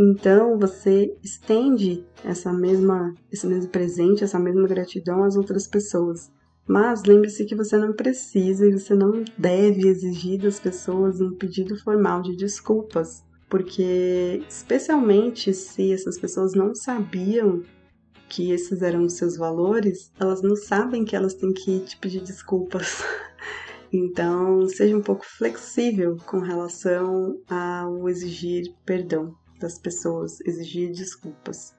então 0.00 0.56
você 0.56 1.12
estende 1.24 2.06
essa 2.24 2.52
mesma, 2.52 3.12
esse 3.32 3.44
mesmo 3.48 3.68
presente, 3.68 4.22
essa 4.22 4.38
mesma 4.38 4.68
gratidão 4.68 5.24
às 5.24 5.36
outras 5.36 5.66
pessoas. 5.66 6.30
Mas 6.68 7.02
lembre-se 7.02 7.44
que 7.44 7.56
você 7.56 7.76
não 7.76 7.92
precisa 7.92 8.64
e 8.64 8.78
você 8.78 8.94
não 8.94 9.24
deve 9.36 9.88
exigir 9.88 10.40
das 10.40 10.60
pessoas 10.60 11.20
um 11.20 11.34
pedido 11.34 11.76
formal 11.82 12.22
de 12.22 12.36
desculpas, 12.36 13.24
porque 13.48 14.42
especialmente 14.48 15.52
se 15.54 15.92
essas 15.92 16.18
pessoas 16.18 16.54
não 16.54 16.74
sabiam 16.74 17.62
que 18.28 18.52
esses 18.52 18.82
eram 18.82 19.04
os 19.04 19.14
seus 19.14 19.36
valores, 19.36 20.12
elas 20.20 20.42
não 20.42 20.54
sabem 20.54 21.04
que 21.04 21.16
elas 21.16 21.34
têm 21.34 21.52
que 21.52 21.80
te 21.80 21.96
pedir 21.96 22.20
desculpas. 22.20 23.02
Então, 23.90 24.68
seja 24.68 24.94
um 24.94 25.00
pouco 25.00 25.24
flexível 25.24 26.18
com 26.26 26.40
relação 26.40 27.40
ao 27.48 28.06
exigir 28.06 28.74
perdão 28.84 29.34
das 29.58 29.78
pessoas, 29.78 30.42
exigir 30.42 30.92
desculpas. 30.92 31.74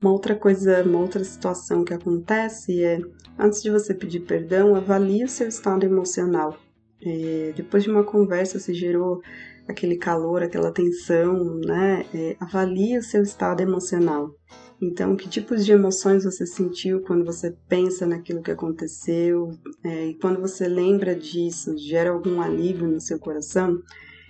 Uma 0.00 0.12
outra 0.12 0.36
coisa, 0.36 0.84
uma 0.84 1.00
outra 1.00 1.24
situação 1.24 1.84
que 1.84 1.92
acontece 1.92 2.82
é, 2.84 3.00
antes 3.36 3.60
de 3.60 3.70
você 3.70 3.92
pedir 3.92 4.20
perdão, 4.20 4.76
avalie 4.76 5.24
o 5.24 5.28
seu 5.28 5.48
estado 5.48 5.84
emocional. 5.84 6.56
É, 7.04 7.52
depois 7.56 7.82
de 7.82 7.90
uma 7.90 8.04
conversa 8.04 8.60
se 8.60 8.72
gerou 8.72 9.20
aquele 9.68 9.96
calor, 9.96 10.42
aquela 10.42 10.72
tensão, 10.72 11.54
né? 11.56 12.04
É, 12.14 12.36
avalie 12.40 12.98
o 12.98 13.02
seu 13.02 13.22
estado 13.22 13.60
emocional. 13.60 14.34
Então, 14.80 15.14
que 15.14 15.28
tipos 15.28 15.64
de 15.64 15.70
emoções 15.70 16.24
você 16.24 16.44
sentiu 16.44 17.02
quando 17.02 17.24
você 17.24 17.56
pensa 17.68 18.04
naquilo 18.04 18.42
que 18.42 18.50
aconteceu? 18.50 19.56
É, 19.84 20.08
e 20.08 20.14
quando 20.14 20.40
você 20.40 20.66
lembra 20.66 21.14
disso, 21.14 21.76
gera 21.78 22.10
algum 22.10 22.40
alívio 22.40 22.88
no 22.88 23.00
seu 23.00 23.18
coração? 23.18 23.80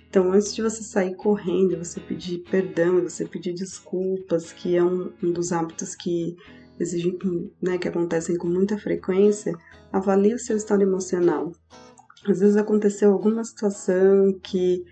Então, 0.07 0.31
antes 0.31 0.53
de 0.53 0.61
você 0.61 0.83
sair 0.83 1.15
correndo, 1.15 1.75
você 1.83 1.99
pedir 1.99 2.43
perdão, 2.51 3.01
você 3.01 3.25
pedir 3.25 3.53
desculpas, 3.53 4.53
que 4.53 4.75
é 4.75 4.83
um, 4.83 5.11
um 5.23 5.31
dos 5.31 5.51
hábitos 5.51 5.95
que 5.95 6.35
exigem, 6.79 7.17
né, 7.59 7.79
que 7.79 7.87
acontecem 7.87 8.37
com 8.37 8.47
muita 8.47 8.77
frequência, 8.77 9.53
avalie 9.91 10.35
o 10.35 10.39
seu 10.39 10.55
estado 10.55 10.83
emocional. 10.83 11.51
Às 12.27 12.41
vezes 12.41 12.57
aconteceu 12.57 13.11
alguma 13.11 13.43
situação 13.43 14.39
que, 14.43 14.83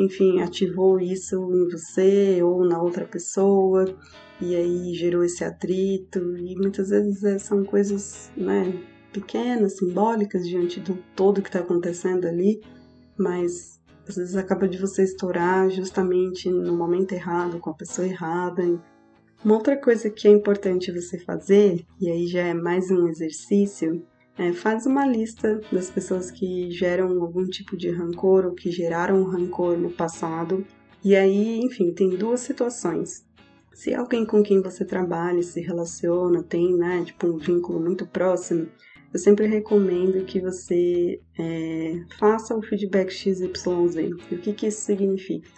enfim, 0.00 0.40
ativou 0.40 0.98
isso 0.98 1.36
em 1.36 1.68
você 1.68 2.42
ou 2.42 2.64
na 2.64 2.80
outra 2.80 3.04
pessoa, 3.04 3.84
e 4.40 4.56
aí 4.56 4.94
gerou 4.94 5.22
esse 5.22 5.44
atrito, 5.44 6.18
e 6.38 6.56
muitas 6.56 6.88
vezes 6.88 7.22
é, 7.22 7.38
são 7.38 7.62
coisas, 7.62 8.30
né, 8.34 8.72
pequenas, 9.12 9.76
simbólicas 9.76 10.48
diante 10.48 10.80
do 10.80 10.96
todo 11.14 11.42
que 11.42 11.50
está 11.50 11.58
acontecendo 11.60 12.26
ali, 12.26 12.62
mas 13.18 13.78
às 14.08 14.16
vezes 14.16 14.36
acaba 14.36 14.66
de 14.66 14.78
você 14.78 15.02
estourar 15.02 15.68
justamente 15.68 16.48
no 16.48 16.74
momento 16.74 17.12
errado, 17.12 17.58
com 17.58 17.70
a 17.70 17.74
pessoa 17.74 18.08
errada. 18.08 18.62
Uma 19.44 19.54
outra 19.54 19.76
coisa 19.76 20.08
que 20.08 20.26
é 20.26 20.30
importante 20.30 20.90
você 20.90 21.18
fazer, 21.18 21.84
e 22.00 22.08
aí 22.08 22.26
já 22.26 22.40
é 22.40 22.54
mais 22.54 22.90
um 22.90 23.06
exercício, 23.06 24.02
é 24.38 24.52
faz 24.52 24.86
uma 24.86 25.06
lista 25.06 25.60
das 25.70 25.90
pessoas 25.90 26.30
que 26.30 26.70
geram 26.70 27.22
algum 27.22 27.46
tipo 27.46 27.76
de 27.76 27.90
rancor 27.90 28.46
ou 28.46 28.54
que 28.54 28.70
geraram 28.70 29.24
rancor 29.24 29.76
no 29.76 29.90
passado. 29.90 30.64
E 31.04 31.14
aí, 31.16 31.60
enfim, 31.60 31.92
tem 31.92 32.10
duas 32.10 32.40
situações. 32.40 33.24
Se 33.72 33.94
alguém 33.94 34.26
com 34.26 34.42
quem 34.42 34.60
você 34.60 34.84
trabalha, 34.84 35.42
se 35.42 35.60
relaciona, 35.60 36.42
tem, 36.42 36.76
né, 36.76 37.02
tipo, 37.04 37.26
um 37.26 37.38
vínculo 37.38 37.80
muito 37.80 38.06
próximo, 38.06 38.68
eu 39.12 39.18
sempre 39.18 39.46
recomendo 39.46 40.24
que 40.24 40.40
você 40.40 41.20
é, 41.38 42.00
faça 42.18 42.54
o 42.54 42.62
feedback 42.62 43.10
XYZ. 43.10 43.96
E 43.96 44.34
o 44.34 44.38
que, 44.38 44.52
que 44.52 44.66
isso 44.66 44.82
significa? 44.82 45.48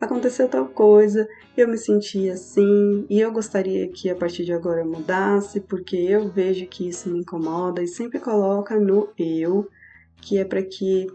Aconteceu 0.00 0.48
tal 0.48 0.66
coisa, 0.68 1.28
eu 1.56 1.66
me 1.66 1.76
senti 1.76 2.30
assim 2.30 3.04
e 3.10 3.20
eu 3.20 3.32
gostaria 3.32 3.88
que 3.88 4.08
a 4.08 4.14
partir 4.14 4.44
de 4.44 4.52
agora 4.52 4.84
mudasse, 4.84 5.60
porque 5.60 5.96
eu 5.96 6.28
vejo 6.28 6.66
que 6.66 6.88
isso 6.88 7.10
me 7.10 7.20
incomoda 7.20 7.82
e 7.82 7.88
sempre 7.88 8.20
coloca 8.20 8.78
no 8.78 9.08
eu, 9.18 9.68
que 10.20 10.38
é 10.38 10.44
para 10.44 10.62
que 10.62 11.08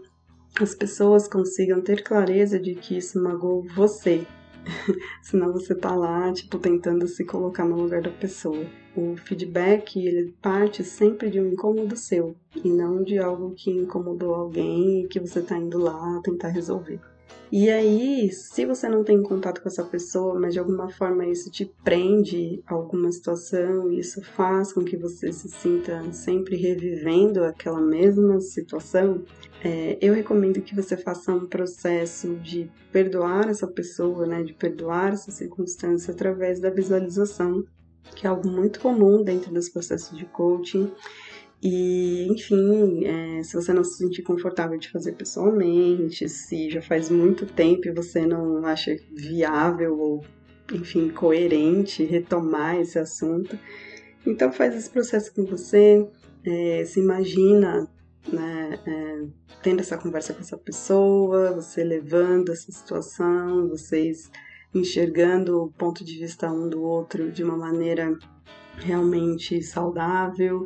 as 0.60 0.74
pessoas 0.74 1.26
consigam 1.26 1.80
ter 1.80 2.02
clareza 2.02 2.60
de 2.60 2.74
que 2.74 2.98
isso 2.98 3.20
magoou 3.22 3.64
você, 3.74 4.26
Senão 5.22 5.52
você 5.52 5.74
tá 5.74 5.94
lá, 5.94 6.32
tipo, 6.32 6.58
tentando 6.58 7.06
se 7.06 7.24
colocar 7.24 7.64
no 7.64 7.76
lugar 7.76 8.02
da 8.02 8.10
pessoa. 8.10 8.64
O 8.96 9.16
feedback, 9.16 9.98
ele 9.98 10.34
parte 10.40 10.84
sempre 10.84 11.30
de 11.30 11.40
um 11.40 11.48
incômodo 11.48 11.96
seu 11.96 12.36
e 12.62 12.68
não 12.68 13.02
de 13.02 13.18
algo 13.18 13.54
que 13.54 13.70
incomodou 13.70 14.34
alguém 14.34 15.02
e 15.02 15.08
que 15.08 15.20
você 15.20 15.42
tá 15.42 15.58
indo 15.58 15.78
lá 15.78 16.20
tentar 16.22 16.48
resolver. 16.48 17.00
E 17.52 17.70
aí, 17.70 18.32
se 18.32 18.66
você 18.66 18.88
não 18.88 19.04
tem 19.04 19.22
contato 19.22 19.62
com 19.62 19.68
essa 19.68 19.84
pessoa, 19.84 20.38
mas 20.38 20.54
de 20.54 20.58
alguma 20.58 20.90
forma 20.90 21.24
isso 21.24 21.50
te 21.50 21.72
prende 21.84 22.60
a 22.66 22.74
alguma 22.74 23.12
situação, 23.12 23.92
isso 23.92 24.20
faz 24.22 24.72
com 24.72 24.82
que 24.82 24.96
você 24.96 25.32
se 25.32 25.48
sinta 25.48 26.02
sempre 26.12 26.56
revivendo 26.56 27.44
aquela 27.44 27.80
mesma 27.80 28.40
situação, 28.40 29.22
é, 29.62 29.96
eu 30.00 30.12
recomendo 30.12 30.60
que 30.60 30.74
você 30.74 30.96
faça 30.96 31.32
um 31.32 31.46
processo 31.46 32.34
de 32.36 32.70
perdoar 32.90 33.48
essa 33.48 33.66
pessoa, 33.66 34.26
né, 34.26 34.42
de 34.42 34.52
perdoar 34.52 35.12
essa 35.12 35.30
circunstância 35.30 36.12
através 36.12 36.60
da 36.60 36.70
visualização, 36.70 37.64
que 38.14 38.26
é 38.26 38.30
algo 38.30 38.48
muito 38.48 38.80
comum 38.80 39.22
dentro 39.22 39.52
dos 39.52 39.68
processos 39.68 40.18
de 40.18 40.26
coaching. 40.26 40.90
E, 41.66 42.26
enfim, 42.30 43.06
é, 43.06 43.42
se 43.42 43.54
você 43.54 43.72
não 43.72 43.82
se 43.82 43.96
sentir 43.96 44.22
confortável 44.22 44.78
de 44.78 44.90
fazer 44.90 45.12
pessoalmente, 45.12 46.28
se 46.28 46.68
já 46.68 46.82
faz 46.82 47.08
muito 47.08 47.46
tempo 47.46 47.88
e 47.88 47.90
você 47.90 48.26
não 48.26 48.66
acha 48.66 48.94
viável 49.10 49.98
ou, 49.98 50.24
enfim, 50.70 51.08
coerente 51.08 52.04
retomar 52.04 52.76
esse 52.76 52.98
assunto, 52.98 53.58
então 54.26 54.52
faz 54.52 54.76
esse 54.76 54.90
processo 54.90 55.32
com 55.32 55.46
você, 55.46 56.06
é, 56.44 56.84
se 56.84 57.00
imagina 57.00 57.88
né, 58.30 58.78
é, 58.86 59.24
tendo 59.62 59.80
essa 59.80 59.96
conversa 59.96 60.34
com 60.34 60.40
essa 60.40 60.58
pessoa, 60.58 61.54
você 61.54 61.82
levando 61.82 62.52
essa 62.52 62.70
situação, 62.70 63.70
vocês 63.70 64.30
enxergando 64.74 65.62
o 65.62 65.72
ponto 65.72 66.04
de 66.04 66.18
vista 66.18 66.52
um 66.52 66.68
do 66.68 66.82
outro 66.82 67.32
de 67.32 67.42
uma 67.42 67.56
maneira 67.56 68.18
realmente 68.76 69.62
saudável, 69.62 70.64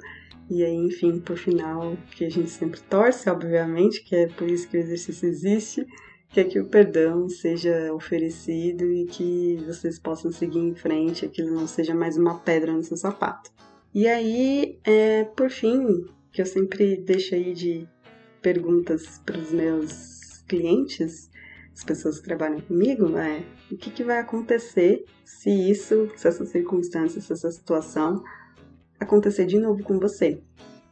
e 0.50 0.64
aí, 0.64 0.74
enfim, 0.74 1.20
por 1.20 1.36
final, 1.36 1.96
que 2.12 2.24
a 2.24 2.30
gente 2.30 2.48
sempre 2.48 2.80
torce, 2.80 3.28
obviamente, 3.28 4.02
que 4.02 4.16
é 4.16 4.26
por 4.28 4.48
isso 4.48 4.66
que 4.68 4.78
o 4.78 4.80
exercício 4.80 5.28
existe, 5.28 5.86
que 6.30 6.40
é 6.40 6.44
que 6.44 6.58
o 6.58 6.66
perdão 6.66 7.28
seja 7.28 7.92
oferecido 7.92 8.84
e 8.90 9.04
que 9.06 9.62
vocês 9.66 9.98
possam 9.98 10.32
seguir 10.32 10.60
em 10.60 10.74
frente, 10.74 11.24
aquilo 11.24 11.54
não 11.54 11.66
seja 11.66 11.94
mais 11.94 12.16
uma 12.16 12.38
pedra 12.38 12.72
no 12.72 12.82
seu 12.82 12.96
sapato. 12.96 13.50
E 13.94 14.06
aí, 14.06 14.78
é, 14.84 15.24
por 15.24 15.50
fim, 15.50 16.06
que 16.32 16.40
eu 16.40 16.46
sempre 16.46 16.96
deixo 16.96 17.34
aí 17.34 17.52
de 17.52 17.88
perguntas 18.40 19.20
para 19.24 19.38
os 19.38 19.50
meus 19.52 20.42
clientes, 20.46 21.30
as 21.74 21.84
pessoas 21.84 22.18
que 22.18 22.24
trabalham 22.24 22.60
comigo, 22.60 23.16
é 23.16 23.44
o 23.70 23.76
que, 23.76 23.90
que 23.90 24.02
vai 24.02 24.18
acontecer 24.18 25.04
se 25.24 25.50
isso, 25.50 26.10
se 26.16 26.26
essa 26.26 26.44
circunstância, 26.46 27.20
se 27.20 27.32
essa 27.32 27.50
situação 27.50 28.22
acontecer 28.98 29.46
de 29.46 29.58
novo 29.58 29.82
com 29.82 29.98
você. 29.98 30.40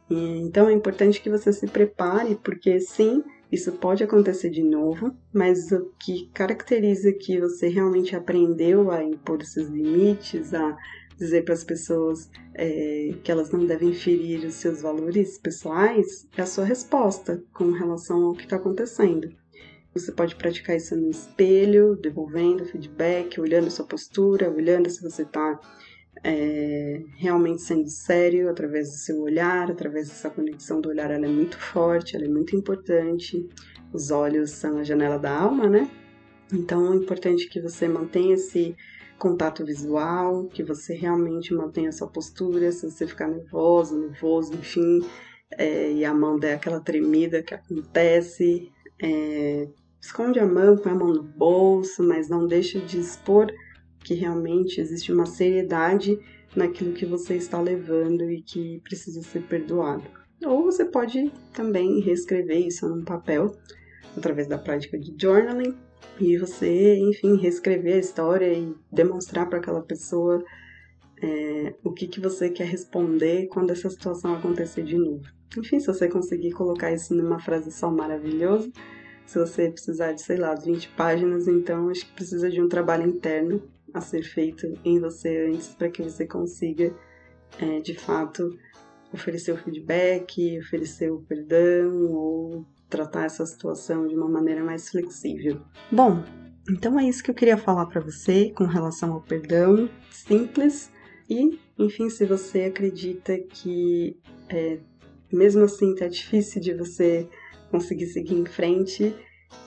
Então 0.09 0.69
é 0.69 0.73
importante 0.73 1.21
que 1.21 1.29
você 1.29 1.51
se 1.51 1.67
prepare, 1.67 2.35
porque 2.35 2.79
sim, 2.79 3.23
isso 3.51 3.73
pode 3.73 4.03
acontecer 4.03 4.49
de 4.49 4.63
novo, 4.63 5.13
mas 5.33 5.71
o 5.71 5.91
que 5.99 6.29
caracteriza 6.33 7.11
que 7.11 7.39
você 7.39 7.67
realmente 7.67 8.15
aprendeu 8.15 8.89
a 8.89 9.03
impor 9.03 9.43
seus 9.43 9.67
limites, 9.67 10.53
a 10.53 10.77
dizer 11.17 11.43
para 11.43 11.53
as 11.53 11.63
pessoas 11.63 12.29
é, 12.53 13.15
que 13.23 13.31
elas 13.31 13.51
não 13.51 13.65
devem 13.65 13.93
ferir 13.93 14.45
os 14.45 14.55
seus 14.55 14.81
valores 14.81 15.37
pessoais, 15.37 16.27
é 16.37 16.41
a 16.41 16.45
sua 16.45 16.63
resposta 16.63 17.43
com 17.53 17.71
relação 17.71 18.25
ao 18.25 18.33
que 18.33 18.43
está 18.43 18.55
acontecendo. 18.55 19.29
Você 19.93 20.11
pode 20.11 20.35
praticar 20.35 20.77
isso 20.77 20.95
no 20.95 21.09
espelho, 21.09 21.95
devolvendo 21.95 22.65
feedback, 22.65 23.41
olhando 23.41 23.71
sua 23.71 23.85
postura, 23.85 24.49
olhando 24.49 24.89
se 24.89 25.01
você 25.01 25.23
está 25.23 25.59
é, 26.23 27.01
realmente 27.15 27.61
sendo 27.61 27.89
sério 27.89 28.49
através 28.49 28.89
do 28.89 28.95
seu 28.97 29.21
olhar, 29.21 29.69
através 29.71 30.07
dessa 30.07 30.29
conexão 30.29 30.81
do 30.81 30.89
olhar, 30.89 31.11
ela 31.11 31.25
é 31.25 31.29
muito 31.29 31.57
forte, 31.57 32.15
ela 32.15 32.25
é 32.25 32.29
muito 32.29 32.55
importante. 32.55 33.47
Os 33.93 34.11
olhos 34.11 34.51
são 34.51 34.77
a 34.77 34.83
janela 34.83 35.17
da 35.17 35.31
alma, 35.31 35.69
né? 35.69 35.89
Então 36.51 36.93
é 36.93 36.95
importante 36.95 37.47
que 37.49 37.61
você 37.61 37.87
mantenha 37.87 38.35
esse 38.35 38.75
contato 39.17 39.65
visual, 39.65 40.45
que 40.45 40.63
você 40.63 40.93
realmente 40.93 41.53
mantenha 41.53 41.89
a 41.89 41.91
sua 41.91 42.07
postura, 42.07 42.71
se 42.71 42.89
você 42.89 43.07
ficar 43.07 43.27
nervoso, 43.27 43.99
nervoso, 43.99 44.53
enfim, 44.53 45.01
é, 45.51 45.91
e 45.91 46.05
a 46.05 46.13
mão 46.13 46.37
der 46.37 46.55
aquela 46.55 46.79
tremida 46.79 47.41
que 47.41 47.53
acontece, 47.53 48.71
é, 49.01 49.67
esconde 49.99 50.39
a 50.39 50.45
mão, 50.45 50.77
põe 50.77 50.91
a 50.91 50.95
mão 50.95 51.13
no 51.13 51.23
bolso, 51.23 52.03
mas 52.03 52.29
não 52.29 52.45
deixe 52.45 52.79
de 52.79 52.99
expor 52.99 53.51
que 54.07 54.13
realmente 54.13 54.79
existe 54.79 55.11
uma 55.11 55.25
seriedade 55.25 56.17
naquilo 56.55 56.93
que 56.93 57.05
você 57.05 57.35
está 57.35 57.59
levando 57.59 58.31
e 58.31 58.41
que 58.41 58.79
precisa 58.79 59.21
ser 59.21 59.41
perdoado. 59.41 60.03
Ou 60.45 60.63
você 60.63 60.85
pode 60.85 61.29
também 61.51 61.99
reescrever 61.99 62.65
isso 62.65 62.87
num 62.87 63.03
papel 63.03 63.53
através 64.15 64.47
da 64.47 64.57
prática 64.57 64.97
de 64.97 65.13
journaling 65.21 65.75
e 66.21 66.37
você, 66.37 66.95
enfim, 66.95 67.35
reescrever 67.35 67.95
a 67.95 67.99
história 67.99 68.53
e 68.53 68.73
demonstrar 68.89 69.49
para 69.49 69.59
aquela 69.59 69.81
pessoa 69.81 70.41
é, 71.21 71.75
o 71.83 71.91
que, 71.91 72.07
que 72.07 72.21
você 72.21 72.49
quer 72.49 72.67
responder 72.67 73.47
quando 73.47 73.71
essa 73.71 73.89
situação 73.89 74.35
acontecer 74.35 74.83
de 74.83 74.97
novo. 74.97 75.25
Enfim, 75.57 75.81
se 75.81 75.87
você 75.87 76.07
conseguir 76.07 76.51
colocar 76.51 76.93
isso 76.93 77.13
numa 77.13 77.39
frase 77.39 77.73
só 77.73 77.91
maravilhosa, 77.91 78.71
se 79.25 79.37
você 79.37 79.69
precisar 79.69 80.13
de, 80.13 80.21
sei 80.21 80.37
lá, 80.37 80.55
20 80.55 80.87
páginas, 80.95 81.45
então 81.45 81.89
acho 81.89 82.05
que 82.05 82.13
precisa 82.13 82.49
de 82.49 82.61
um 82.61 82.69
trabalho 82.69 83.09
interno 83.09 83.61
a 83.97 84.01
ser 84.01 84.23
feito 84.23 84.67
em 84.83 84.99
você 84.99 85.49
antes 85.51 85.69
para 85.69 85.89
que 85.89 86.01
você 86.01 86.25
consiga, 86.25 86.93
é, 87.59 87.79
de 87.79 87.95
fato, 87.95 88.57
oferecer 89.13 89.53
o 89.53 89.57
feedback, 89.57 90.59
oferecer 90.59 91.11
o 91.11 91.21
perdão 91.21 92.11
ou 92.11 92.65
tratar 92.89 93.25
essa 93.25 93.45
situação 93.45 94.07
de 94.07 94.15
uma 94.15 94.29
maneira 94.29 94.63
mais 94.63 94.89
flexível. 94.89 95.61
Bom, 95.91 96.23
então 96.69 96.99
é 96.99 97.07
isso 97.07 97.23
que 97.23 97.31
eu 97.31 97.35
queria 97.35 97.57
falar 97.57 97.85
para 97.85 98.01
você 98.01 98.51
com 98.51 98.65
relação 98.65 99.13
ao 99.13 99.21
perdão, 99.21 99.89
simples 100.11 100.91
e, 101.29 101.59
enfim, 101.77 102.09
se 102.09 102.25
você 102.25 102.63
acredita 102.63 103.37
que 103.37 104.17
é, 104.49 104.79
mesmo 105.31 105.63
assim 105.63 105.93
tá 105.95 106.07
difícil 106.07 106.61
de 106.61 106.73
você 106.73 107.27
conseguir 107.69 108.07
seguir 108.07 108.35
em 108.35 108.45
frente, 108.45 109.13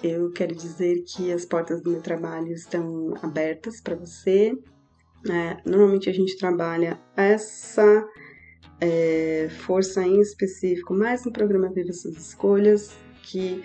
eu 0.02 0.30
quero 0.32 0.54
dizer 0.54 1.02
que 1.04 1.32
as 1.32 1.44
portas 1.44 1.82
do 1.82 1.90
meu 1.90 2.00
trabalho 2.00 2.52
estão 2.52 3.14
abertas 3.22 3.80
para 3.80 3.94
você. 3.94 4.52
É, 5.28 5.56
normalmente 5.68 6.08
a 6.08 6.12
gente 6.12 6.36
trabalha 6.38 6.98
essa 7.16 8.08
é, 8.80 9.48
força 9.50 10.02
em 10.02 10.20
específico 10.20 10.94
mais 10.94 11.24
no 11.24 11.32
programa 11.32 11.68
Viva 11.68 11.92
Suas 11.92 12.16
Escolhas, 12.16 12.96
que 13.22 13.62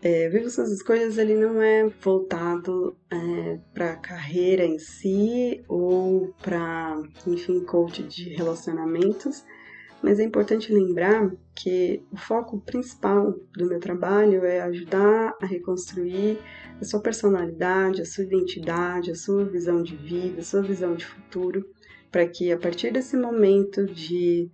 é, 0.00 0.28
Viva 0.28 0.48
Suas 0.48 0.70
Escolhas 0.70 1.18
ele 1.18 1.34
não 1.34 1.60
é 1.60 1.88
voltado 2.00 2.96
é, 3.10 3.58
para 3.72 3.96
carreira 3.96 4.64
em 4.64 4.78
si 4.78 5.64
ou 5.66 6.32
para, 6.40 7.02
enfim, 7.26 7.64
coach 7.64 8.02
de 8.02 8.28
relacionamentos, 8.34 9.44
mas 10.04 10.20
é 10.20 10.22
importante 10.22 10.70
lembrar 10.70 11.34
que 11.54 12.04
o 12.12 12.16
foco 12.18 12.60
principal 12.60 13.32
do 13.56 13.66
meu 13.66 13.80
trabalho 13.80 14.44
é 14.44 14.60
ajudar 14.60 15.34
a 15.40 15.46
reconstruir 15.46 16.38
a 16.78 16.84
sua 16.84 17.00
personalidade, 17.00 18.02
a 18.02 18.04
sua 18.04 18.24
identidade, 18.24 19.10
a 19.10 19.14
sua 19.14 19.46
visão 19.46 19.82
de 19.82 19.96
vida, 19.96 20.42
a 20.42 20.44
sua 20.44 20.60
visão 20.60 20.94
de 20.94 21.06
futuro, 21.06 21.64
para 22.12 22.28
que 22.28 22.52
a 22.52 22.58
partir 22.58 22.92
desse 22.92 23.16
momento 23.16 23.86
de 23.86 24.50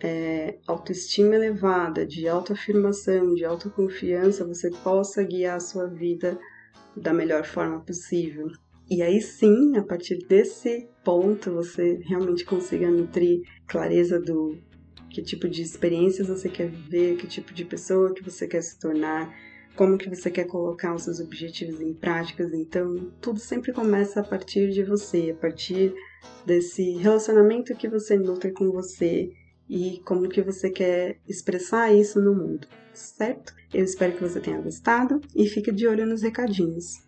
é, 0.00 0.58
autoestima 0.66 1.34
elevada, 1.34 2.06
de 2.06 2.26
autoafirmação, 2.26 3.34
de 3.34 3.44
autoconfiança, 3.44 4.46
você 4.46 4.70
possa 4.82 5.22
guiar 5.22 5.56
a 5.56 5.60
sua 5.60 5.86
vida 5.86 6.38
da 6.96 7.12
melhor 7.12 7.44
forma 7.44 7.78
possível. 7.80 8.46
E 8.90 9.02
aí 9.02 9.20
sim, 9.20 9.76
a 9.76 9.82
partir 9.82 10.16
desse 10.26 10.88
ponto, 11.04 11.52
você 11.52 12.00
realmente 12.06 12.46
consiga 12.46 12.90
nutrir 12.90 13.42
clareza 13.66 14.18
do 14.18 14.56
que 15.10 15.22
tipo 15.22 15.48
de 15.48 15.62
experiências 15.62 16.28
você 16.28 16.48
quer 16.48 16.68
viver, 16.68 17.16
que 17.16 17.26
tipo 17.26 17.52
de 17.54 17.64
pessoa 17.64 18.14
que 18.14 18.22
você 18.22 18.46
quer 18.46 18.62
se 18.62 18.78
tornar, 18.78 19.34
como 19.74 19.96
que 19.96 20.08
você 20.08 20.30
quer 20.30 20.44
colocar 20.44 20.94
os 20.94 21.04
seus 21.04 21.20
objetivos 21.20 21.80
em 21.80 21.94
práticas. 21.94 22.52
Então, 22.52 23.12
tudo 23.20 23.38
sempre 23.38 23.72
começa 23.72 24.20
a 24.20 24.24
partir 24.24 24.70
de 24.70 24.82
você, 24.82 25.34
a 25.36 25.40
partir 25.40 25.94
desse 26.44 26.96
relacionamento 26.96 27.76
que 27.76 27.88
você 27.88 28.16
nutre 28.16 28.52
com 28.52 28.70
você 28.70 29.30
e 29.68 30.00
como 30.04 30.28
que 30.28 30.42
você 30.42 30.70
quer 30.70 31.18
expressar 31.28 31.94
isso 31.94 32.20
no 32.20 32.34
mundo, 32.34 32.66
certo? 32.92 33.54
Eu 33.72 33.84
espero 33.84 34.14
que 34.14 34.22
você 34.22 34.40
tenha 34.40 34.60
gostado 34.60 35.20
e 35.36 35.46
fique 35.46 35.70
de 35.70 35.86
olho 35.86 36.06
nos 36.06 36.22
recadinhos. 36.22 37.07